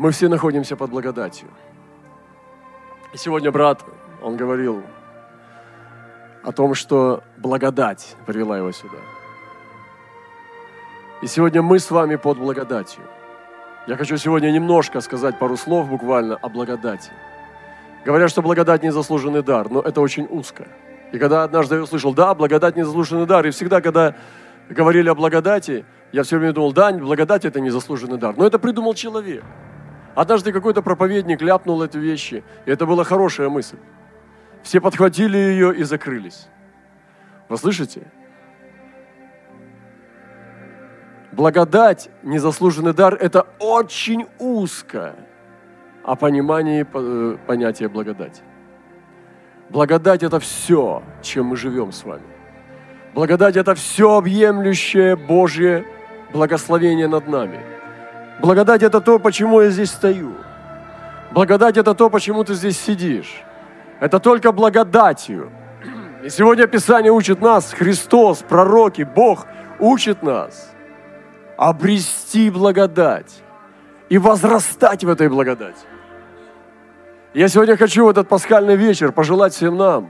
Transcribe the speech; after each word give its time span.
Мы 0.00 0.12
все 0.12 0.28
находимся 0.28 0.76
под 0.76 0.88
благодатью. 0.88 1.48
И 3.12 3.18
сегодня 3.18 3.52
брат, 3.52 3.84
он 4.22 4.34
говорил 4.34 4.82
о 6.42 6.52
том, 6.52 6.74
что 6.74 7.22
благодать 7.36 8.16
привела 8.24 8.56
его 8.56 8.72
сюда. 8.72 8.96
И 11.20 11.26
сегодня 11.26 11.60
мы 11.60 11.78
с 11.78 11.90
вами 11.90 12.16
под 12.16 12.38
благодатью. 12.38 13.02
Я 13.86 13.98
хочу 13.98 14.16
сегодня 14.16 14.50
немножко 14.50 15.02
сказать 15.02 15.38
пару 15.38 15.58
слов 15.58 15.90
буквально 15.90 16.36
о 16.36 16.48
благодати. 16.48 17.10
Говорят, 18.02 18.30
что 18.30 18.40
благодать– 18.40 18.82
незаслуженный 18.82 19.42
дар, 19.42 19.68
но 19.70 19.82
это 19.82 20.00
очень 20.00 20.26
узко. 20.30 20.66
И 21.12 21.18
когда 21.18 21.44
однажды 21.44 21.74
я 21.74 21.82
услышал, 21.82 22.14
да, 22.14 22.34
благодать– 22.34 22.74
незаслуженный 22.76 23.26
дар, 23.26 23.46
и 23.46 23.50
всегда, 23.50 23.82
когда 23.82 24.14
говорили 24.70 25.10
о 25.10 25.14
благодати, 25.14 25.84
я 26.10 26.22
все 26.22 26.38
время 26.38 26.54
думал, 26.54 26.72
да, 26.72 26.90
благодать– 26.90 27.44
это 27.44 27.60
незаслуженный 27.60 28.16
дар. 28.16 28.34
Но 28.38 28.46
это 28.46 28.58
придумал 28.58 28.94
человек. 28.94 29.44
Однажды 30.14 30.52
какой-то 30.52 30.82
проповедник 30.82 31.40
ляпнул 31.40 31.82
эти 31.82 31.96
вещи, 31.96 32.42
и 32.66 32.70
это 32.70 32.86
была 32.86 33.04
хорошая 33.04 33.48
мысль. 33.48 33.78
Все 34.62 34.80
подхватили 34.80 35.36
ее 35.36 35.74
и 35.74 35.84
закрылись. 35.84 36.48
Вы 37.48 37.56
слышите? 37.56 38.02
Благодать, 41.32 42.10
незаслуженный 42.22 42.92
дар– 42.92 43.14
это 43.20 43.46
очень 43.60 44.26
узко 44.38 45.14
о 46.04 46.16
понимании 46.16 46.84
э, 46.92 47.36
понятия 47.46 47.88
благодати. 47.88 48.42
Благодать– 49.68 50.22
это 50.24 50.40
все, 50.40 51.02
чем 51.22 51.46
мы 51.46 51.56
живем 51.56 51.92
с 51.92 52.04
вами. 52.04 52.24
Благодать– 53.14 53.56
это 53.56 53.74
все 53.74 54.16
объемлющее 54.16 55.16
Божье 55.16 55.86
благословение 56.32 57.06
над 57.06 57.28
нами. 57.28 57.60
Благодать– 58.40 58.82
это 58.84 59.00
то, 59.00 59.18
почему 59.18 59.60
я 59.60 59.70
здесь 59.70 59.90
стою. 59.90 60.34
Благодать– 61.32 61.76
это 61.78 61.94
то, 61.94 62.08
почему 62.10 62.42
ты 62.44 62.54
здесь 62.54 62.78
сидишь. 62.78 63.42
Это 64.00 64.18
только 64.18 64.52
благодатью. 64.52 65.50
И 66.24 66.30
сегодня 66.30 66.66
Писание 66.66 67.12
учит 67.12 67.40
нас, 67.40 67.72
Христос, 67.72 68.38
пророки, 68.38 69.02
Бог 69.02 69.46
учит 69.78 70.22
нас 70.22 70.70
обрести 71.56 72.48
благодать 72.48 73.42
и 74.08 74.16
возрастать 74.16 75.04
в 75.04 75.10
этой 75.10 75.28
благодати. 75.28 75.84
Я 77.34 77.48
сегодня 77.48 77.76
хочу 77.76 78.06
в 78.06 78.08
этот 78.08 78.28
пасхальный 78.28 78.76
вечер 78.76 79.12
пожелать 79.12 79.52
всем 79.52 79.76
нам 79.76 80.08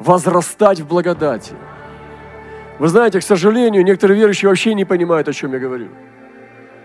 возрастать 0.00 0.80
в 0.80 0.88
благодати. 0.88 1.54
Вы 2.80 2.88
знаете, 2.88 3.20
к 3.20 3.22
сожалению, 3.22 3.84
некоторые 3.84 4.18
верующие 4.18 4.48
вообще 4.48 4.74
не 4.74 4.84
понимают, 4.84 5.28
о 5.28 5.32
чем 5.32 5.52
я 5.52 5.60
говорю. 5.60 5.88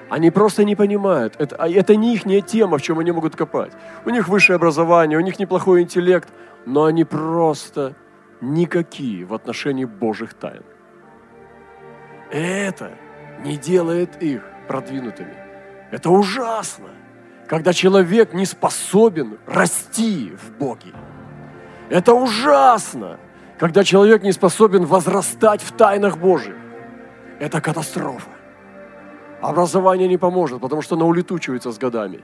Они 0.09 0.31
просто 0.31 0.63
не 0.63 0.75
понимают. 0.75 1.35
Это, 1.37 1.55
а 1.57 1.67
это 1.67 1.95
не 1.95 2.15
их 2.15 2.23
тема, 2.45 2.77
в 2.77 2.81
чем 2.81 2.99
они 2.99 3.11
могут 3.11 3.35
копать. 3.35 3.73
У 4.05 4.09
них 4.09 4.27
высшее 4.27 4.55
образование, 4.55 5.17
у 5.17 5.21
них 5.21 5.39
неплохой 5.39 5.81
интеллект, 5.81 6.29
но 6.65 6.85
они 6.85 7.03
просто 7.03 7.93
никакие 8.41 9.25
в 9.25 9.33
отношении 9.33 9.85
Божьих 9.85 10.33
тайн. 10.33 10.63
Это 12.31 12.91
не 13.43 13.57
делает 13.57 14.21
их 14.21 14.43
продвинутыми. 14.67 15.35
Это 15.91 16.09
ужасно 16.09 16.89
когда 17.47 17.73
человек 17.73 18.33
не 18.33 18.45
способен 18.45 19.39
расти 19.47 20.33
в 20.35 20.57
Боге. 20.57 20.93
Это 21.89 22.13
ужасно, 22.13 23.17
когда 23.57 23.83
человек 23.83 24.21
не 24.21 24.33
способен 24.33 24.85
возрастать 24.85 25.61
в 25.61 25.71
тайнах 25.71 26.17
Божьих. 26.17 26.55
Это 27.39 27.61
катастрофа. 27.61 28.29
Образование 29.41 30.07
не 30.07 30.17
поможет, 30.17 30.61
потому 30.61 30.81
что 30.81 30.95
оно 30.95 31.07
улетучивается 31.07 31.71
с 31.71 31.77
годами. 31.77 32.21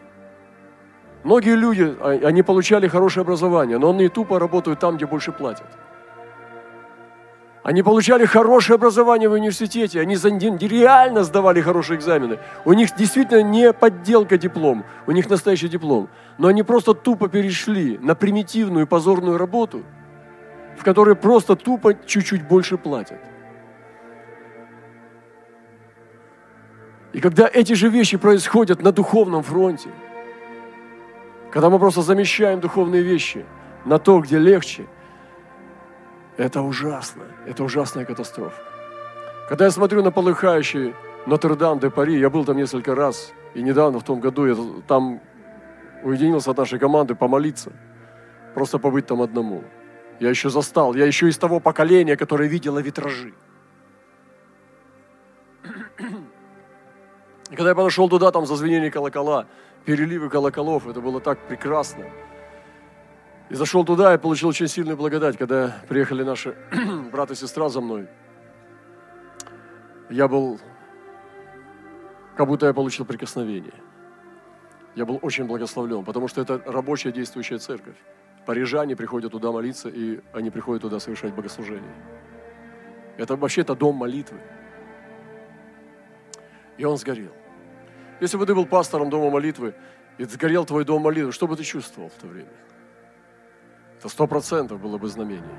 Многие 1.24 1.56
люди, 1.56 1.96
а, 2.00 2.20
они 2.28 2.44
получали 2.44 2.88
хорошее 2.88 3.22
образование, 3.22 3.78
но 3.78 3.92
они 3.92 4.10
тупо 4.10 4.40
работают 4.40 4.80
там, 4.80 4.98
где 4.98 5.06
больше 5.06 5.32
платят. 5.32 5.68
Они 7.64 7.82
получали 7.82 8.26
хорошее 8.26 8.76
образование 8.76 9.30
в 9.30 9.34
университете, 9.34 10.02
они 10.02 10.16
реально 10.16 11.24
сдавали 11.24 11.62
хорошие 11.62 11.98
экзамены. 11.98 12.40
У 12.66 12.74
них 12.74 12.94
действительно 12.98 13.42
не 13.42 13.72
подделка 13.72 14.38
диплом, 14.38 14.84
у 15.08 15.12
них 15.12 15.30
настоящий 15.30 15.70
диплом. 15.70 16.10
Но 16.38 16.50
они 16.50 16.64
просто 16.64 16.94
тупо 16.94 17.30
перешли 17.30 17.98
на 18.00 18.16
примитивную 18.16 18.86
позорную 18.86 19.38
работу, 19.38 19.84
в 20.78 20.84
которой 20.84 21.16
просто 21.16 21.56
тупо 21.56 21.94
чуть-чуть 21.94 22.46
больше 22.46 22.78
платят. 22.78 23.20
И 27.14 27.20
когда 27.20 27.50
эти 27.52 27.74
же 27.74 27.90
вещи 27.90 28.18
происходят 28.18 28.82
на 28.82 28.92
духовном 28.92 29.44
фронте, 29.44 29.90
когда 31.52 31.70
мы 31.70 31.80
просто 31.80 32.02
замещаем 32.02 32.60
духовные 32.60 33.04
вещи 33.04 33.46
на 33.86 34.00
то, 34.00 34.20
где 34.20 34.40
легче– 34.40 34.88
это 36.38 36.62
ужасно. 36.64 37.24
Это 37.46 37.64
ужасная 37.64 38.06
катастрофа. 38.06 38.60
Когда 39.48 39.66
я 39.66 39.72
смотрю 39.72 40.02
на 40.02 40.12
полыхающий 40.12 40.96
Нотр-Дам 41.28 41.80
де 41.80 41.92
Пари, 41.92 42.20
я 42.20 42.30
был 42.30 42.44
там 42.44 42.58
несколько 42.58 42.96
раз, 42.96 43.32
и 43.54 43.62
недавно, 43.62 44.00
в 44.00 44.04
том 44.04 44.20
году, 44.20 44.48
я 44.48 44.56
там 44.88 45.22
уединился 46.04 46.52
от 46.52 46.58
нашей 46.58 46.80
команды 46.80 47.14
помолиться, 47.14 47.72
просто 48.56 48.80
побыть 48.80 49.06
там 49.06 49.22
одному. 49.22 49.64
Я 50.20 50.30
еще 50.30 50.50
застал, 50.50 50.96
я 50.96 51.06
еще 51.06 51.30
из 51.30 51.38
того 51.38 51.60
поколения, 51.60 52.18
которое 52.18 52.50
видело 52.50 52.80
витражи. 52.80 53.34
И 57.54 57.56
когда 57.56 57.70
я 57.70 57.76
подошел 57.76 58.10
туда, 58.10 58.32
там 58.32 58.48
зазвенели 58.48 58.90
колокола, 58.90 59.46
переливы 59.86 60.28
колоколов, 60.28 60.88
это 60.88 61.02
было 61.02 61.22
так 61.22 61.38
прекрасно. 61.48 62.06
И 63.52 63.54
зашел 63.54 63.86
туда 63.86 64.16
и 64.16 64.18
получил 64.18 64.50
очень 64.50 64.68
сильную 64.68 64.98
благодать, 64.98 65.38
когда 65.38 65.78
приехали 65.88 66.24
наши 66.24 66.56
брат 67.12 67.30
и 67.30 67.36
сестра 67.36 67.70
за 67.70 67.80
мной. 67.80 68.08
Я 70.10 70.28
был, 70.28 70.60
как 72.36 72.48
будто 72.48 72.66
я 72.66 72.74
получил 72.74 73.06
прикосновение. 73.06 73.76
Я 74.96 75.06
был 75.06 75.20
очень 75.22 75.46
благословлен, 75.46 76.04
потому 76.04 76.28
что 76.28 76.42
это 76.42 76.60
рабочая 76.66 77.12
действующая 77.12 77.60
церковь. 77.60 77.98
Парижане 78.48 78.96
приходят 78.96 79.32
туда 79.32 79.52
молиться, 79.52 79.90
и 79.90 80.22
они 80.34 80.50
приходят 80.50 80.82
туда 80.82 81.00
совершать 81.00 81.36
богослужение. 81.36 81.94
Это 83.18 83.36
вообще 83.36 83.62
это 83.62 83.76
дом 83.76 83.98
молитвы. 83.98 84.40
И 86.80 86.86
он 86.86 86.98
сгорел. 86.98 87.43
Если 88.20 88.38
бы 88.38 88.46
ты 88.46 88.56
был 88.56 88.66
пастором 88.66 89.10
дома 89.10 89.30
молитвы, 89.30 89.74
и 90.18 90.26
сгорел 90.26 90.66
твой 90.66 90.86
дом 90.86 91.02
молитвы, 91.02 91.32
что 91.32 91.48
бы 91.48 91.56
ты 91.56 91.64
чувствовал 91.64 92.10
в 92.10 92.14
то 92.14 92.28
время? 92.28 92.52
Это 93.98 94.10
сто 94.10 94.28
процентов 94.28 94.80
было 94.80 94.98
бы 94.98 95.08
знамение. 95.08 95.56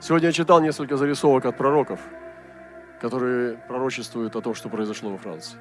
Сегодня 0.00 0.28
я 0.28 0.32
читал 0.32 0.60
несколько 0.60 0.96
зарисовок 0.96 1.46
от 1.46 1.56
пророков, 1.56 2.00
которые 3.00 3.56
пророчествуют 3.68 4.36
о 4.36 4.40
том, 4.40 4.54
что 4.54 4.68
произошло 4.68 5.10
во 5.10 5.18
Франции. 5.18 5.58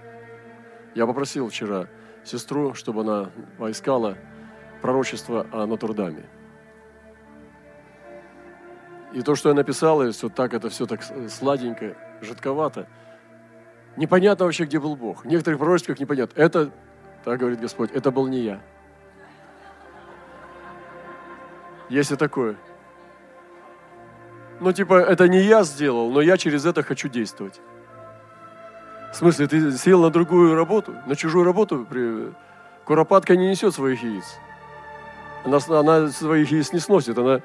Я 0.96 1.06
попросил 1.06 1.50
вчера 1.50 1.88
сестру, 2.24 2.74
чтобы 2.74 3.02
она 3.02 3.32
поискала 3.58 4.18
пророчество 4.82 5.46
о 5.52 5.66
Нотр-Даме. 5.66 6.26
И 9.14 9.22
то, 9.22 9.36
что 9.36 9.50
я 9.50 9.56
написал, 9.56 10.04
и 10.04 10.12
все 10.12 10.30
так, 10.30 10.54
это 10.54 10.70
все 10.70 10.86
так 10.86 11.02
сладенько, 11.30 11.96
жидковато. 12.22 12.88
Непонятно 13.98 14.46
вообще, 14.46 14.66
где 14.66 14.80
был 14.80 14.96
Бог. 14.96 15.24
В 15.24 15.28
некоторых 15.28 15.60
пророчествах 15.60 16.00
непонятно. 16.00 16.40
Это, 16.40 16.72
так 17.24 17.40
говорит 17.40 17.60
Господь, 17.60 17.92
это 17.92 18.12
был 18.12 18.28
не 18.28 18.40
я. 18.40 18.62
Есть 21.90 22.12
и 22.12 22.16
такое. 22.16 22.56
Ну, 24.60 24.72
типа, 24.72 24.94
это 24.94 25.28
не 25.28 25.42
я 25.42 25.64
сделал, 25.64 26.12
но 26.12 26.22
я 26.22 26.38
через 26.38 26.66
это 26.66 26.84
хочу 26.84 27.08
действовать. 27.08 27.62
В 29.12 29.16
смысле, 29.16 29.48
ты 29.48 29.72
сел 29.72 30.02
на 30.02 30.12
другую 30.12 30.56
работу, 30.56 30.94
на 31.08 31.16
чужую 31.16 31.44
работу? 31.46 31.86
При... 31.90 32.34
Куропатка 32.86 33.36
не 33.36 33.50
несет 33.50 33.74
своих 33.74 34.04
яиц. 34.04 34.38
Она, 35.46 35.60
она 35.70 36.10
своих 36.10 36.52
яиц 36.52 36.74
не 36.74 36.80
сносит, 36.80 37.18
она 37.18 37.42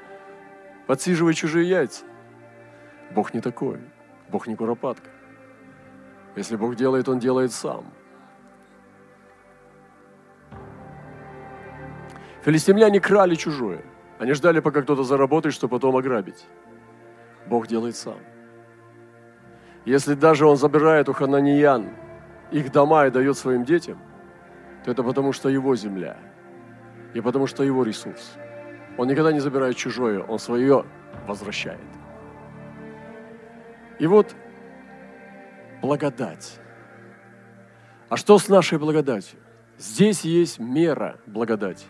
подсиживает 0.85 1.37
чужие 1.37 1.67
яйца. 1.67 2.03
Бог 3.11 3.33
не 3.33 3.41
такой. 3.41 3.79
Бог 4.29 4.47
не 4.47 4.55
куропатка. 4.55 5.09
Если 6.35 6.55
Бог 6.55 6.75
делает, 6.75 7.07
Он 7.09 7.19
делает 7.19 7.51
сам. 7.51 7.85
Филистимляне 12.43 12.99
крали 12.99 13.35
чужое– 13.35 13.83
они 14.17 14.33
ждали, 14.33 14.59
пока 14.61 14.81
кто-то 14.81 15.03
заработает, 15.03 15.53
чтобы 15.53 15.71
потом 15.71 15.97
ограбить. 15.97 16.45
Бог 17.47 17.67
делает 17.67 17.95
сам. 17.95 18.17
Если 19.83 20.15
даже 20.15 20.45
Он 20.45 20.55
забирает 20.55 21.09
у 21.09 21.13
хананиян 21.13 21.89
их 22.51 22.71
дома 22.71 23.07
и 23.07 23.11
дает 23.11 23.37
своим 23.37 23.65
детям, 23.65 23.99
то 24.83 24.91
это 24.91 25.03
потому, 25.03 25.33
что 25.33 25.49
Его 25.49 25.75
земля. 25.75 26.17
И 27.13 27.21
потому, 27.21 27.45
что 27.45 27.63
Его 27.63 27.83
ресурс. 27.83 28.33
Он 28.97 29.07
никогда 29.07 29.33
не 29.33 29.41
забирает 29.41 29.75
чужое, 29.75 30.21
Он 30.21 30.39
свое 30.39 30.85
возвращает. 31.27 31.79
И 33.99 34.07
вот 34.07 34.33
благодать. 35.81 36.59
А 38.09 38.17
что 38.17 38.37
с 38.37 38.47
нашей 38.47 38.77
благодатью? 38.77 39.39
Здесь 39.77 40.21
есть 40.21 40.59
мера 40.59 41.17
благодати. 41.25 41.85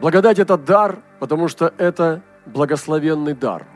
Благодать– 0.00 0.38
это 0.40 0.56
дар, 0.56 1.02
потому 1.20 1.48
что 1.48 1.72
это 1.76 2.22
благословенный 2.46 3.34
дар. 3.34 3.66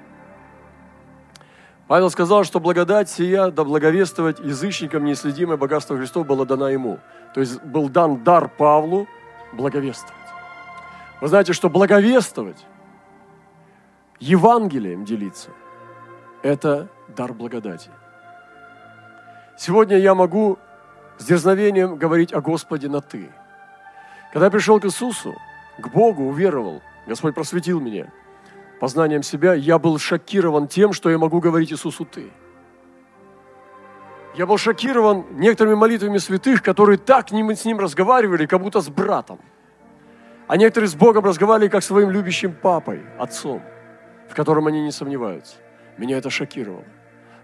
Павел 1.89 2.11
сказал, 2.11 2.43
что 2.43 2.59
благодать 2.59 3.09
сия, 3.09 3.51
да 3.51 3.65
благовествовать 3.65 4.41
язычникам 4.41 5.05
неисследимое 5.05 5.57
богатство 5.57 5.97
Христов 5.97 6.27
было 6.27 6.45
дано 6.45 6.69
ему. 6.69 6.99
То 7.33 7.41
есть 7.41 7.63
был 7.63 7.89
дан 7.89 8.25
дар 8.25 8.49
Павлу 8.49 9.07
благовествовать. 9.53 10.17
Вы 11.21 11.29
знаете, 11.29 11.53
что 11.53 11.71
благовествовать, 11.71 12.67
Евангелием 14.19 15.05
делиться, 15.05 15.51
это 16.43 16.89
дар 17.09 17.33
благодати. 17.33 17.91
Сегодня 19.59 19.99
я 19.99 20.15
могу 20.15 20.59
с 21.19 21.25
дерзновением 21.25 21.97
говорить 21.97 22.33
о 22.33 22.41
Господе 22.41 22.89
на 22.89 23.01
«ты». 23.01 23.31
Когда 24.33 24.47
я 24.47 24.51
пришел 24.51 24.79
к 24.79 24.85
Иисусу, 24.85 25.35
к 25.79 25.89
Богу, 25.89 26.25
уверовал, 26.25 26.83
Господь 27.07 27.35
просветил 27.35 27.81
меня 27.81 28.13
познанием 28.79 29.23
себя, 29.23 29.55
я 29.55 29.79
был 29.79 29.99
шокирован 29.99 30.69
тем, 30.69 30.93
что 30.93 31.11
я 31.11 31.19
могу 31.19 31.41
говорить 31.41 31.73
Иисусу 31.73 32.05
«ты». 32.05 32.31
Я 34.35 34.47
был 34.47 34.59
шокирован 34.59 35.25
некоторыми 35.31 35.75
молитвами 35.75 36.19
святых, 36.19 36.63
которые 36.63 36.99
так 36.99 37.31
с 37.31 37.65
ним 37.65 37.79
разговаривали, 37.79 38.45
как 38.45 38.61
будто 38.61 38.83
с 38.83 38.89
братом. 38.91 39.41
А 40.47 40.59
некоторые 40.59 40.89
с 40.89 40.95
Богом 40.95 41.25
разговаривали, 41.25 41.71
как 41.71 41.83
своим 41.83 42.11
любящим 42.11 42.53
папой, 42.53 43.01
отцом, 43.19 43.63
в 44.29 44.35
котором 44.35 44.67
они 44.67 44.83
не 44.83 44.93
сомневаются. 44.93 45.57
Меня 45.97 46.19
это 46.19 46.29
шокировало. 46.29 46.85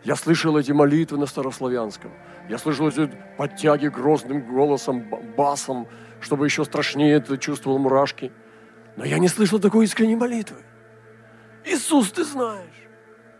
Я 0.04 0.16
слышал 0.16 0.56
эти 0.56 0.72
молитвы 0.72 1.18
на 1.18 1.26
старославянском. 1.26 2.10
Я 2.48 2.58
слышал 2.58 2.88
эти 2.88 3.10
подтяги 3.36 3.86
грозным 3.86 4.40
голосом, 4.42 5.04
басом, 5.36 5.86
чтобы 6.20 6.46
еще 6.46 6.64
страшнее 6.64 7.14
это 7.14 7.38
чувствовал 7.38 7.78
мурашки. 7.78 8.32
Но 8.96 9.04
я 9.04 9.18
не 9.18 9.28
слышал 9.28 9.60
такой 9.60 9.84
искренней 9.84 10.16
молитвы. 10.16 10.58
Иисус, 11.64 12.10
ты 12.10 12.24
знаешь, 12.24 12.88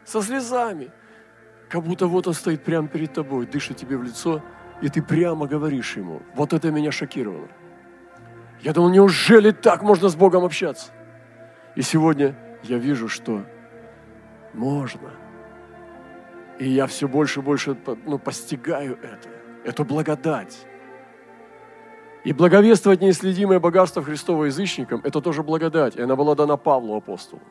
со 0.05 0.23
слезами. 0.23 0.91
Как 1.69 1.83
будто 1.83 2.07
вот 2.07 2.29
он 2.29 2.35
стоит 2.35 2.63
прямо 2.63 2.87
перед 2.87 3.13
тобой, 3.13 3.47
дышит 3.47 3.77
тебе 3.77 3.97
в 3.97 4.05
лицо, 4.05 4.43
и 4.81 4.89
ты 4.89 5.03
прямо 5.03 5.47
говоришь 5.47 5.97
ему. 5.97 6.23
Вот 6.35 6.53
это 6.53 6.71
меня 6.71 6.93
шокировало. 6.93 7.49
Я 8.61 8.73
думал, 8.73 8.91
неужели 8.91 9.51
так 9.51 9.83
можно 9.83 10.09
с 10.09 10.15
Богом 10.15 10.45
общаться? 10.45 10.93
И 11.75 11.83
сегодня 11.83 12.37
я 12.63 12.79
вижу, 12.79 13.09
что 13.09 13.45
можно– 14.53 15.11
и 16.63 16.69
я 16.69 16.87
все 16.87 17.09
больше 17.09 17.41
и 17.41 17.43
больше 17.43 17.77
ну, 18.07 18.21
постигаю 18.21 18.97
это, 19.03 19.29
эту 19.65 19.85
благодать. 19.85 20.65
И 22.23 22.33
благовествовать 22.33 23.01
неисследимое 23.01 23.59
богатство 23.59 24.01
Христова 24.01 24.45
язычникам– 24.45 25.01
это 25.05 25.21
тоже 25.21 25.43
благодать. 25.43 25.97
И 25.97 26.03
она 26.03 26.15
была 26.15 26.37
дана 26.37 26.57
Павлу, 26.57 26.95
апостолу. 26.97 27.43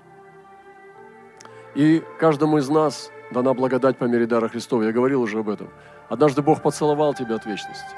И 1.75 2.01
каждому 2.19 2.57
из 2.59 2.69
нас 2.69 3.11
дана 3.31 3.53
благодать 3.53 3.97
по 3.97 4.05
мере 4.05 4.27
дара 4.27 4.47
Христова. 4.47 4.83
Я 4.83 4.93
говорил 4.93 5.23
уже 5.23 5.39
об 5.39 5.49
этом. 5.49 5.69
Однажды 6.07 6.41
Бог 6.41 6.61
поцеловал 6.61 7.13
тебя 7.13 7.35
от 7.35 7.45
вечности. 7.45 7.95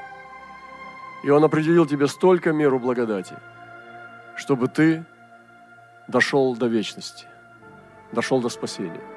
И 1.22 1.30
Он 1.30 1.44
определил 1.44 1.86
тебе 1.86 2.08
столько 2.08 2.52
меру 2.52 2.80
благодати, 2.80 3.36
чтобы 4.34 4.66
ты 4.66 5.04
дошел 6.08 6.56
до 6.56 6.66
вечности, 6.66 7.26
дошел 8.10 8.40
до 8.40 8.48
спасения. 8.48 9.13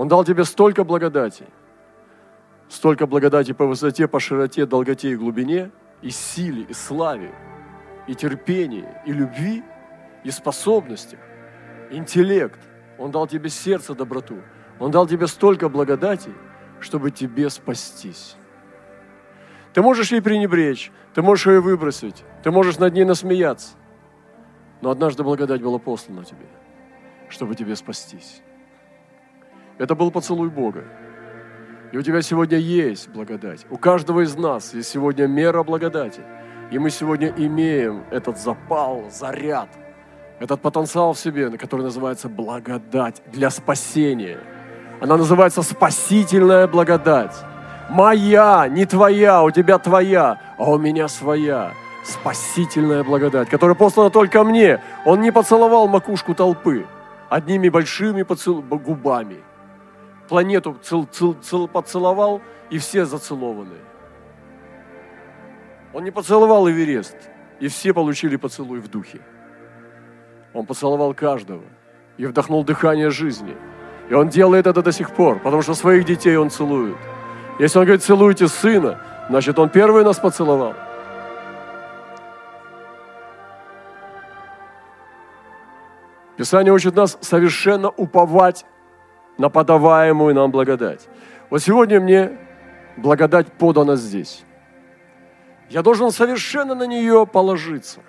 Он 0.00 0.08
дал 0.08 0.24
тебе 0.24 0.44
столько 0.44 0.82
благодати, 0.82 1.44
столько 2.70 3.06
благодати 3.06 3.52
по 3.52 3.66
высоте, 3.66 4.08
по 4.08 4.18
широте, 4.18 4.64
долготе 4.64 5.10
и 5.10 5.14
глубине, 5.14 5.70
и 6.00 6.08
силе, 6.08 6.62
и 6.62 6.72
славе, 6.72 7.34
и 8.06 8.14
терпении, 8.14 8.88
и 9.04 9.12
любви, 9.12 9.62
и 10.24 10.30
способностях, 10.30 11.20
интеллект. 11.90 12.58
Он 12.96 13.10
дал 13.10 13.26
тебе 13.26 13.50
сердце 13.50 13.94
доброту. 13.94 14.38
Он 14.78 14.90
дал 14.90 15.06
тебе 15.06 15.26
столько 15.26 15.68
благодати, 15.68 16.32
чтобы 16.80 17.10
тебе 17.10 17.50
спастись. 17.50 18.36
Ты 19.74 19.82
можешь 19.82 20.12
ей 20.12 20.22
пренебречь, 20.22 20.90
ты 21.12 21.20
можешь 21.20 21.46
ее 21.46 21.60
выбросить, 21.60 22.24
ты 22.42 22.50
можешь 22.50 22.78
над 22.78 22.94
ней 22.94 23.04
насмеяться. 23.04 23.74
Но 24.80 24.88
однажды 24.88 25.24
благодать 25.24 25.60
была 25.60 25.78
послана 25.78 26.24
тебе, 26.24 26.46
чтобы 27.28 27.54
тебе 27.54 27.76
спастись. 27.76 28.40
Это 29.80 29.94
был 29.94 30.10
поцелуй 30.10 30.50
Бога. 30.50 30.84
И 31.90 31.96
у 31.96 32.02
тебя 32.02 32.20
сегодня 32.20 32.58
есть 32.58 33.08
благодать. 33.08 33.64
У 33.70 33.78
каждого 33.78 34.20
из 34.20 34.36
нас 34.36 34.74
есть 34.74 34.90
сегодня 34.90 35.26
мера 35.26 35.62
благодати. 35.62 36.20
И 36.70 36.78
мы 36.78 36.90
сегодня 36.90 37.32
имеем 37.34 38.04
этот 38.10 38.38
запал, 38.38 39.04
заряд, 39.10 39.70
этот 40.38 40.60
потенциал 40.60 41.14
в 41.14 41.18
себе, 41.18 41.50
который 41.56 41.80
называется 41.80 42.28
благодать 42.28 43.22
для 43.32 43.48
спасения. 43.48 44.38
Она 45.00 45.16
называется 45.16 45.62
спасительная 45.62 46.68
благодать. 46.68 47.34
Моя, 47.88 48.68
не 48.68 48.84
твоя, 48.84 49.42
у 49.42 49.50
тебя 49.50 49.78
твоя, 49.78 50.38
а 50.58 50.70
у 50.70 50.78
меня 50.78 51.08
своя. 51.08 51.72
Спасительная 52.04 53.02
благодать, 53.02 53.48
которая 53.48 53.74
послана 53.74 54.10
только 54.10 54.44
мне. 54.44 54.82
Он 55.06 55.22
не 55.22 55.32
поцеловал 55.32 55.88
макушку 55.88 56.34
толпы 56.34 56.86
одними 57.30 57.70
большими 57.70 58.24
поцел... 58.24 58.60
губами– 58.60 59.38
планету 60.30 60.76
цел, 60.80 61.08
цел, 61.10 61.34
цел, 61.42 61.66
поцеловал, 61.66 62.40
и 62.70 62.78
все 62.78 63.04
зацелованы. 63.04 63.78
Он 65.92 66.04
не 66.04 66.12
поцеловал 66.12 66.70
Эверест, 66.70 67.16
и 67.58 67.66
все 67.66 67.92
получили 67.92 68.36
поцелуй 68.36 68.78
в 68.78 68.88
духе. 68.88 69.20
Он 70.54 70.66
поцеловал 70.66 71.14
каждого 71.14 71.64
и 72.16 72.26
вдохнул 72.26 72.62
дыхание 72.64 73.10
жизни. 73.10 73.56
И 74.08 74.14
он 74.14 74.28
делает 74.28 74.68
это 74.68 74.82
до 74.82 74.92
сих 74.92 75.10
пор, 75.10 75.40
потому 75.40 75.62
что 75.62 75.74
своих 75.74 76.04
детей 76.04 76.36
он 76.36 76.48
целует. 76.48 76.96
Если 77.58 77.80
он 77.80 77.84
говорит, 77.84 78.04
целуйте 78.04 78.46
сына, 78.46 79.00
значит, 79.28 79.58
он 79.58 79.68
первый 79.68 80.04
нас 80.04 80.20
поцеловал. 80.20 80.74
Писание 86.36 86.72
учит 86.72 86.94
нас 86.94 87.18
совершенно 87.20 87.88
уповать 87.90 88.64
на 89.40 89.48
подаваемую 89.48 90.34
нам 90.34 90.50
благодать. 90.50 91.08
Вот 91.48 91.62
сегодня 91.62 91.98
мне 91.98 92.32
благодать 92.98 93.46
подана 93.46 93.96
здесь. 93.96 94.44
Я 95.70 95.82
должен 95.82 96.10
совершенно 96.10 96.74
на 96.74 96.86
нее 96.86 97.26
положиться. 97.26 98.00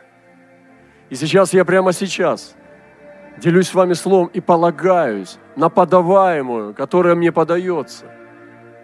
И 1.09 1.15
сейчас 1.15 1.53
я 1.53 1.63
прямо 1.63 1.93
сейчас 1.93 2.53
делюсь 3.37 3.69
с 3.69 3.73
вами 3.73 3.93
словом 3.93 4.29
и 4.33 4.41
полагаюсь 4.41 5.37
на 5.55 5.69
подаваемую, 5.69 6.73
которая 6.73 7.15
мне 7.15 7.31
подается. 7.31 8.05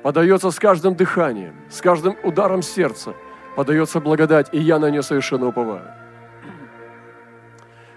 Подается 0.01 0.49
с 0.49 0.57
каждым 0.57 0.95
дыханием, 0.95 1.53
с 1.69 1.81
каждым 1.81 2.15
ударом 2.23 2.61
сердца. 2.61 3.13
Подается 3.57 3.99
благодать, 3.99 4.47
и 4.53 4.59
я 4.59 4.79
на 4.79 4.89
нее 4.89 5.03
совершенно 5.03 5.47
уповаю. 5.47 5.91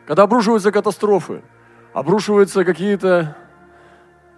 Когда 0.06 0.24
обрушиваются 0.24 0.72
катастрофы, 0.72 1.42
обрушиваются 1.92 2.64
какие-то 2.64 3.36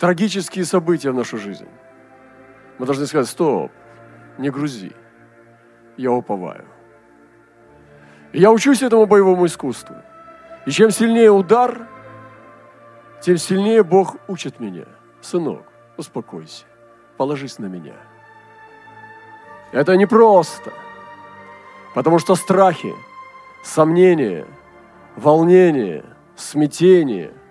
трагические 0.03 0.65
события 0.65 1.13
в 1.13 1.15
нашу 1.15 1.39
жизнь, 1.39 1.69
мы 2.81 2.87
должны 2.87 3.07
сказать, 3.07 3.29
стоп, 3.29 3.71
не 4.37 4.51
грузи, 4.51 4.91
я 5.97 6.11
уповаю. 6.11 6.65
И 8.33 8.41
я 8.41 8.51
учусь 8.51 8.83
этому 8.83 9.07
боевому 9.07 9.47
искусству. 9.47 9.95
И 10.67 10.73
чем 10.73 10.91
сильнее 10.91 11.31
удар, 11.31 11.87
тем 13.21 13.37
сильнее 13.37 13.85
Бог 13.85 14.17
учит 14.27 14.59
меня. 14.59 14.87
Сынок, 15.21 15.63
успокойся, 15.97 16.65
положись 17.17 17.61
на 17.61 17.67
меня. 17.67 17.95
Это 19.71 19.97
непросто, 19.97 20.73
потому 21.95 22.19
что 22.19 22.35
страхи, 22.35 22.93
сомнения, 23.63 24.49
волнение, 25.15 26.05
смятение– 26.35 27.33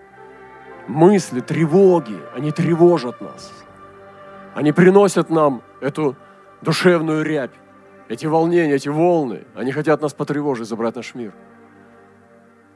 мысли, 0.87 1.39
тревоги, 1.39 2.19
они 2.35 2.51
тревожат 2.51 3.21
нас. 3.21 3.51
Они 4.53 4.71
приносят 4.71 5.29
нам 5.29 5.61
эту 5.79 6.15
душевную 6.61 7.23
рябь, 7.23 7.53
эти 8.09 8.25
волнения, 8.25 8.75
эти 8.75 8.89
волны. 8.89 9.45
Они 9.55 9.71
хотят 9.71 10.01
нас 10.01 10.13
потревожить, 10.13 10.67
забрать 10.67 10.95
наш 10.95 11.15
мир. 11.15 11.33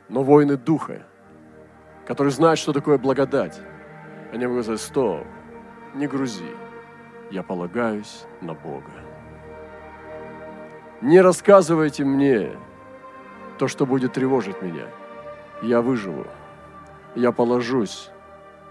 Но 0.08 0.24
воины 0.24 0.56
духа, 0.56 1.04
которые 2.06 2.32
знают, 2.32 2.60
что 2.60 2.74
такое 2.74 2.98
благодать, 2.98 3.60
они 4.32 4.48
могут 4.48 4.64
сказать, 4.64 4.82
стоп, 4.82 5.26
не 5.94 6.08
грузи, 6.08 6.52
я 7.32 7.44
полагаюсь 7.44 8.26
на 8.42 8.54
Бога. 8.54 8.92
Не 11.02 11.22
рассказывайте 11.22 12.06
мне 12.06 12.52
то, 13.58 13.68
что 13.68 13.86
будет 13.86 14.14
тревожить 14.14 14.62
меня. 14.62 14.88
Я 15.62 15.82
выживу 15.82 16.26
я 17.16 17.32
положусь. 17.32 18.10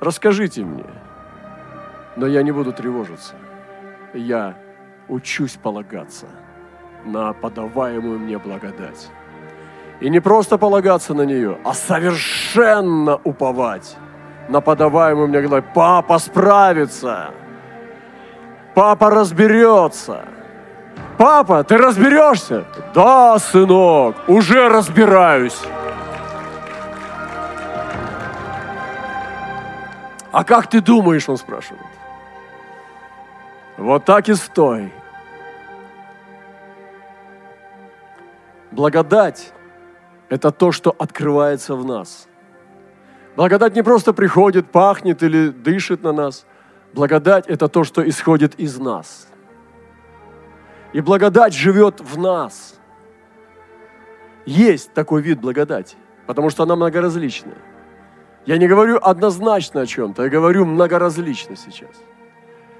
Расскажите 0.00 0.64
мне. 0.64 0.84
Но 2.16 2.26
я 2.26 2.42
не 2.42 2.52
буду 2.52 2.72
тревожиться. 2.72 3.34
Я 4.12 4.54
учусь 5.08 5.56
полагаться 5.56 6.26
на 7.04 7.32
подаваемую 7.32 8.18
мне 8.18 8.38
благодать. 8.38 9.10
И 10.00 10.10
не 10.10 10.20
просто 10.20 10.58
полагаться 10.58 11.14
на 11.14 11.22
нее, 11.22 11.58
а 11.64 11.74
совершенно 11.74 13.20
уповать 13.24 13.96
на 14.48 14.60
подаваемую 14.60 15.28
мне 15.28 15.40
благодать. 15.40 15.72
Папа 15.74 16.18
справится. 16.18 17.30
Папа 18.74 19.10
разберется. 19.10 20.22
Папа, 21.16 21.62
ты 21.62 21.76
разберешься? 21.76 22.64
Да, 22.92 23.38
сынок, 23.38 24.16
уже 24.26 24.68
разбираюсь. 24.68 25.60
А 30.34 30.42
как 30.42 30.66
ты 30.66 30.80
думаешь, 30.80 31.28
он 31.28 31.36
спрашивает. 31.36 31.86
Вот 33.76 34.04
так 34.04 34.28
и 34.28 34.34
стой. 34.34 34.92
Благодать– 38.72 39.52
это 40.28 40.50
то, 40.50 40.72
что 40.72 40.92
открывается 40.98 41.76
в 41.76 41.84
нас. 41.84 42.26
Благодать 43.36 43.76
не 43.76 43.84
просто 43.84 44.12
приходит, 44.12 44.72
пахнет 44.72 45.22
или 45.22 45.50
дышит 45.50 46.02
на 46.02 46.12
нас. 46.12 46.46
Благодать– 46.92 47.46
это 47.48 47.68
то, 47.68 47.84
что 47.84 48.02
исходит 48.08 48.58
из 48.58 48.76
нас. 48.80 49.28
И 50.92 51.00
благодать 51.00 51.54
живет 51.54 52.00
в 52.00 52.18
нас. 52.18 52.74
Есть 54.46 54.92
такой 54.94 55.22
вид 55.22 55.40
благодати, 55.40 55.96
потому 56.26 56.50
что 56.50 56.64
она 56.64 56.74
многоразличная. 56.74 57.73
Я 58.46 58.58
не 58.58 58.68
говорю 58.68 58.98
однозначно 59.00 59.82
о 59.82 59.86
чем-то, 59.86 60.24
я 60.24 60.28
говорю 60.28 60.64
многоразлично 60.66 61.56
сейчас. 61.56 61.90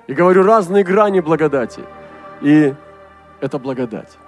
И 0.06 0.12
говорю 0.12 0.42
разные 0.42 0.84
грани 0.84 1.20
благодати. 1.20 1.82
И 2.42 2.74
это 3.40 3.58
благодать. 3.58 4.18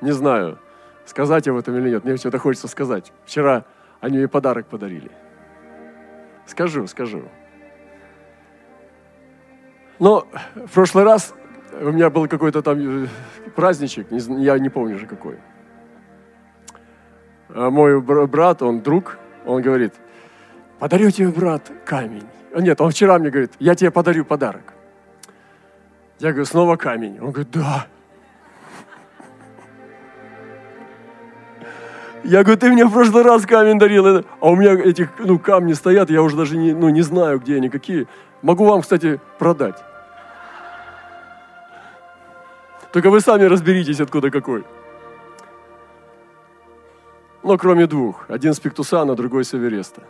Не 0.00 0.12
знаю, 0.12 0.58
сказать 1.04 1.46
об 1.48 1.56
этом 1.56 1.76
или 1.76 1.90
нет. 1.90 2.04
Мне 2.04 2.16
что-то 2.16 2.38
хочется 2.38 2.68
сказать. 2.68 3.12
Вчера 3.24 3.64
они 4.00 4.18
мне 4.18 4.28
подарок 4.28 4.66
подарили. 4.66 5.10
Скажу, 6.46 6.86
скажу. 6.86 7.22
Но 9.98 10.26
в 10.54 10.72
прошлый 10.72 11.04
раз 11.04 11.34
у 11.80 11.90
меня 11.90 12.10
был 12.10 12.28
какой-то 12.28 12.62
там 12.62 13.04
э, 13.04 13.08
праздничек, 13.54 14.08
я 14.10 14.58
не 14.58 14.68
помню 14.68 14.98
же 14.98 15.06
какой. 15.06 15.38
А 17.48 17.70
мой 17.70 18.00
брат, 18.00 18.62
он 18.62 18.80
друг, 18.80 19.18
он 19.44 19.62
говорит, 19.62 19.94
подарю 20.78 21.10
тебе, 21.10 21.28
брат, 21.28 21.70
камень. 21.84 22.26
А 22.54 22.60
нет, 22.60 22.80
он 22.80 22.90
вчера 22.90 23.18
мне 23.18 23.30
говорит, 23.30 23.52
я 23.58 23.74
тебе 23.74 23.90
подарю 23.90 24.24
подарок. 24.24 24.74
Я 26.18 26.30
говорю, 26.30 26.46
снова 26.46 26.76
камень. 26.76 27.18
Он 27.20 27.30
говорит, 27.30 27.50
да. 27.52 27.86
Я 32.24 32.42
говорю, 32.42 32.58
ты 32.58 32.72
мне 32.72 32.84
в 32.84 32.92
прошлый 32.92 33.22
раз 33.22 33.46
камень 33.46 33.78
дарил, 33.78 34.24
а 34.40 34.50
у 34.50 34.56
меня 34.56 34.72
эти 34.72 35.08
ну, 35.18 35.38
камни 35.38 35.74
стоят, 35.74 36.10
я 36.10 36.22
уже 36.22 36.36
даже 36.36 36.56
не, 36.56 36.72
ну, 36.72 36.88
не 36.88 37.02
знаю, 37.02 37.38
где 37.38 37.56
они, 37.56 37.68
какие. 37.68 38.08
Могу 38.42 38.64
вам, 38.64 38.82
кстати, 38.82 39.20
продать. 39.38 39.76
Только 42.92 43.10
вы 43.10 43.20
сами 43.20 43.44
разберитесь, 43.44 44.00
откуда 44.00 44.30
какой. 44.30 44.64
Но 47.46 47.56
кроме 47.56 47.86
двух. 47.86 48.28
Один 48.28 48.54
с 48.54 48.58
Пиктусана, 48.58 49.14
другой 49.14 49.44
с 49.44 49.54
Эвереста. 49.54 50.02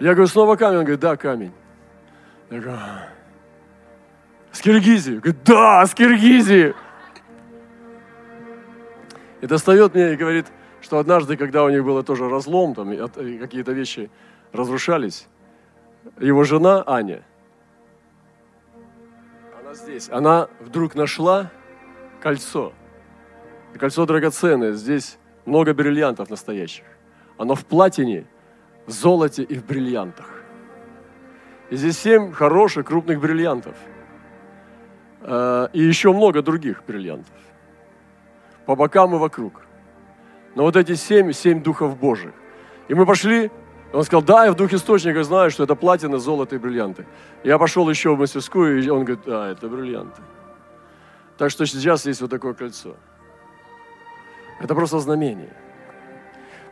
Я 0.00 0.14
говорю, 0.14 0.26
снова 0.26 0.56
камень? 0.56 0.78
Он 0.78 0.82
говорит, 0.82 0.98
да, 0.98 1.16
камень. 1.16 1.52
Я 2.50 2.58
говорю, 2.58 2.78
с 4.50 4.60
Киргизии? 4.60 5.18
Говорит, 5.18 5.44
да, 5.44 5.86
с 5.86 5.94
Киргизии. 5.94 6.74
И 9.42 9.46
достает 9.46 9.94
мне 9.94 10.14
и 10.14 10.16
говорит, 10.16 10.46
что 10.80 10.98
однажды, 10.98 11.36
когда 11.36 11.62
у 11.62 11.70
них 11.70 11.84
было 11.84 12.02
тоже 12.02 12.28
разлом, 12.28 12.74
там 12.74 12.90
какие-то 13.38 13.70
вещи 13.70 14.10
разрушались, 14.52 15.28
его 16.18 16.42
жена 16.42 16.82
Аня– 16.84 17.22
здесь. 19.74 20.08
Она 20.10 20.48
вдруг 20.60 20.94
нашла 20.94 21.50
кольцо. 22.20 22.72
Кольцо 23.78 24.06
драгоценное. 24.06 24.72
Здесь 24.72 25.18
много 25.44 25.74
бриллиантов 25.74 26.30
настоящих. 26.30 26.84
Оно 27.38 27.54
в 27.54 27.64
платине, 27.64 28.26
в 28.86 28.90
золоте 28.90 29.42
и 29.42 29.56
в 29.58 29.64
бриллиантах. 29.66 30.26
И 31.70 31.76
здесь 31.76 31.98
семь 31.98 32.32
хороших 32.32 32.86
крупных 32.86 33.20
бриллиантов. 33.20 33.76
Э, 35.22 35.68
и 35.72 35.82
еще 35.82 36.12
много 36.12 36.42
других 36.42 36.82
бриллиантов. 36.86 37.34
По 38.64 38.76
бокам 38.76 39.14
и 39.14 39.18
вокруг. 39.18 39.62
Но 40.54 40.62
вот 40.62 40.76
эти 40.76 40.94
семь, 40.94 41.32
семь 41.32 41.62
духов 41.62 41.98
Божьих. 41.98 42.32
И 42.88 42.94
мы 42.94 43.04
пошли 43.04 43.50
он 43.92 44.02
сказал, 44.02 44.22
да, 44.22 44.44
я 44.44 44.52
в 44.52 44.56
двух 44.56 44.72
источниках 44.72 45.24
знаю, 45.24 45.50
что 45.50 45.64
это 45.64 45.74
платина, 45.74 46.18
золото 46.18 46.56
и 46.56 46.58
бриллианты. 46.58 47.06
Я 47.44 47.58
пошел 47.58 47.88
еще 47.88 48.14
в 48.14 48.18
мастерскую, 48.18 48.82
и 48.82 48.88
он 48.88 49.04
говорит, 49.04 49.24
да, 49.24 49.48
это 49.48 49.68
бриллианты. 49.68 50.22
Так 51.38 51.50
что 51.50 51.66
сейчас 51.66 52.06
есть 52.06 52.20
вот 52.20 52.30
такое 52.30 52.54
кольцо. 52.54 52.96
Это 54.60 54.74
просто 54.74 54.98
знамение. 54.98 55.54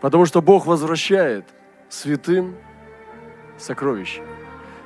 Потому 0.01 0.27
что 0.27 0.43
Бог 0.43 0.67
возвращает 0.67 1.47
святым 1.89 2.57
сокровища. 3.59 4.23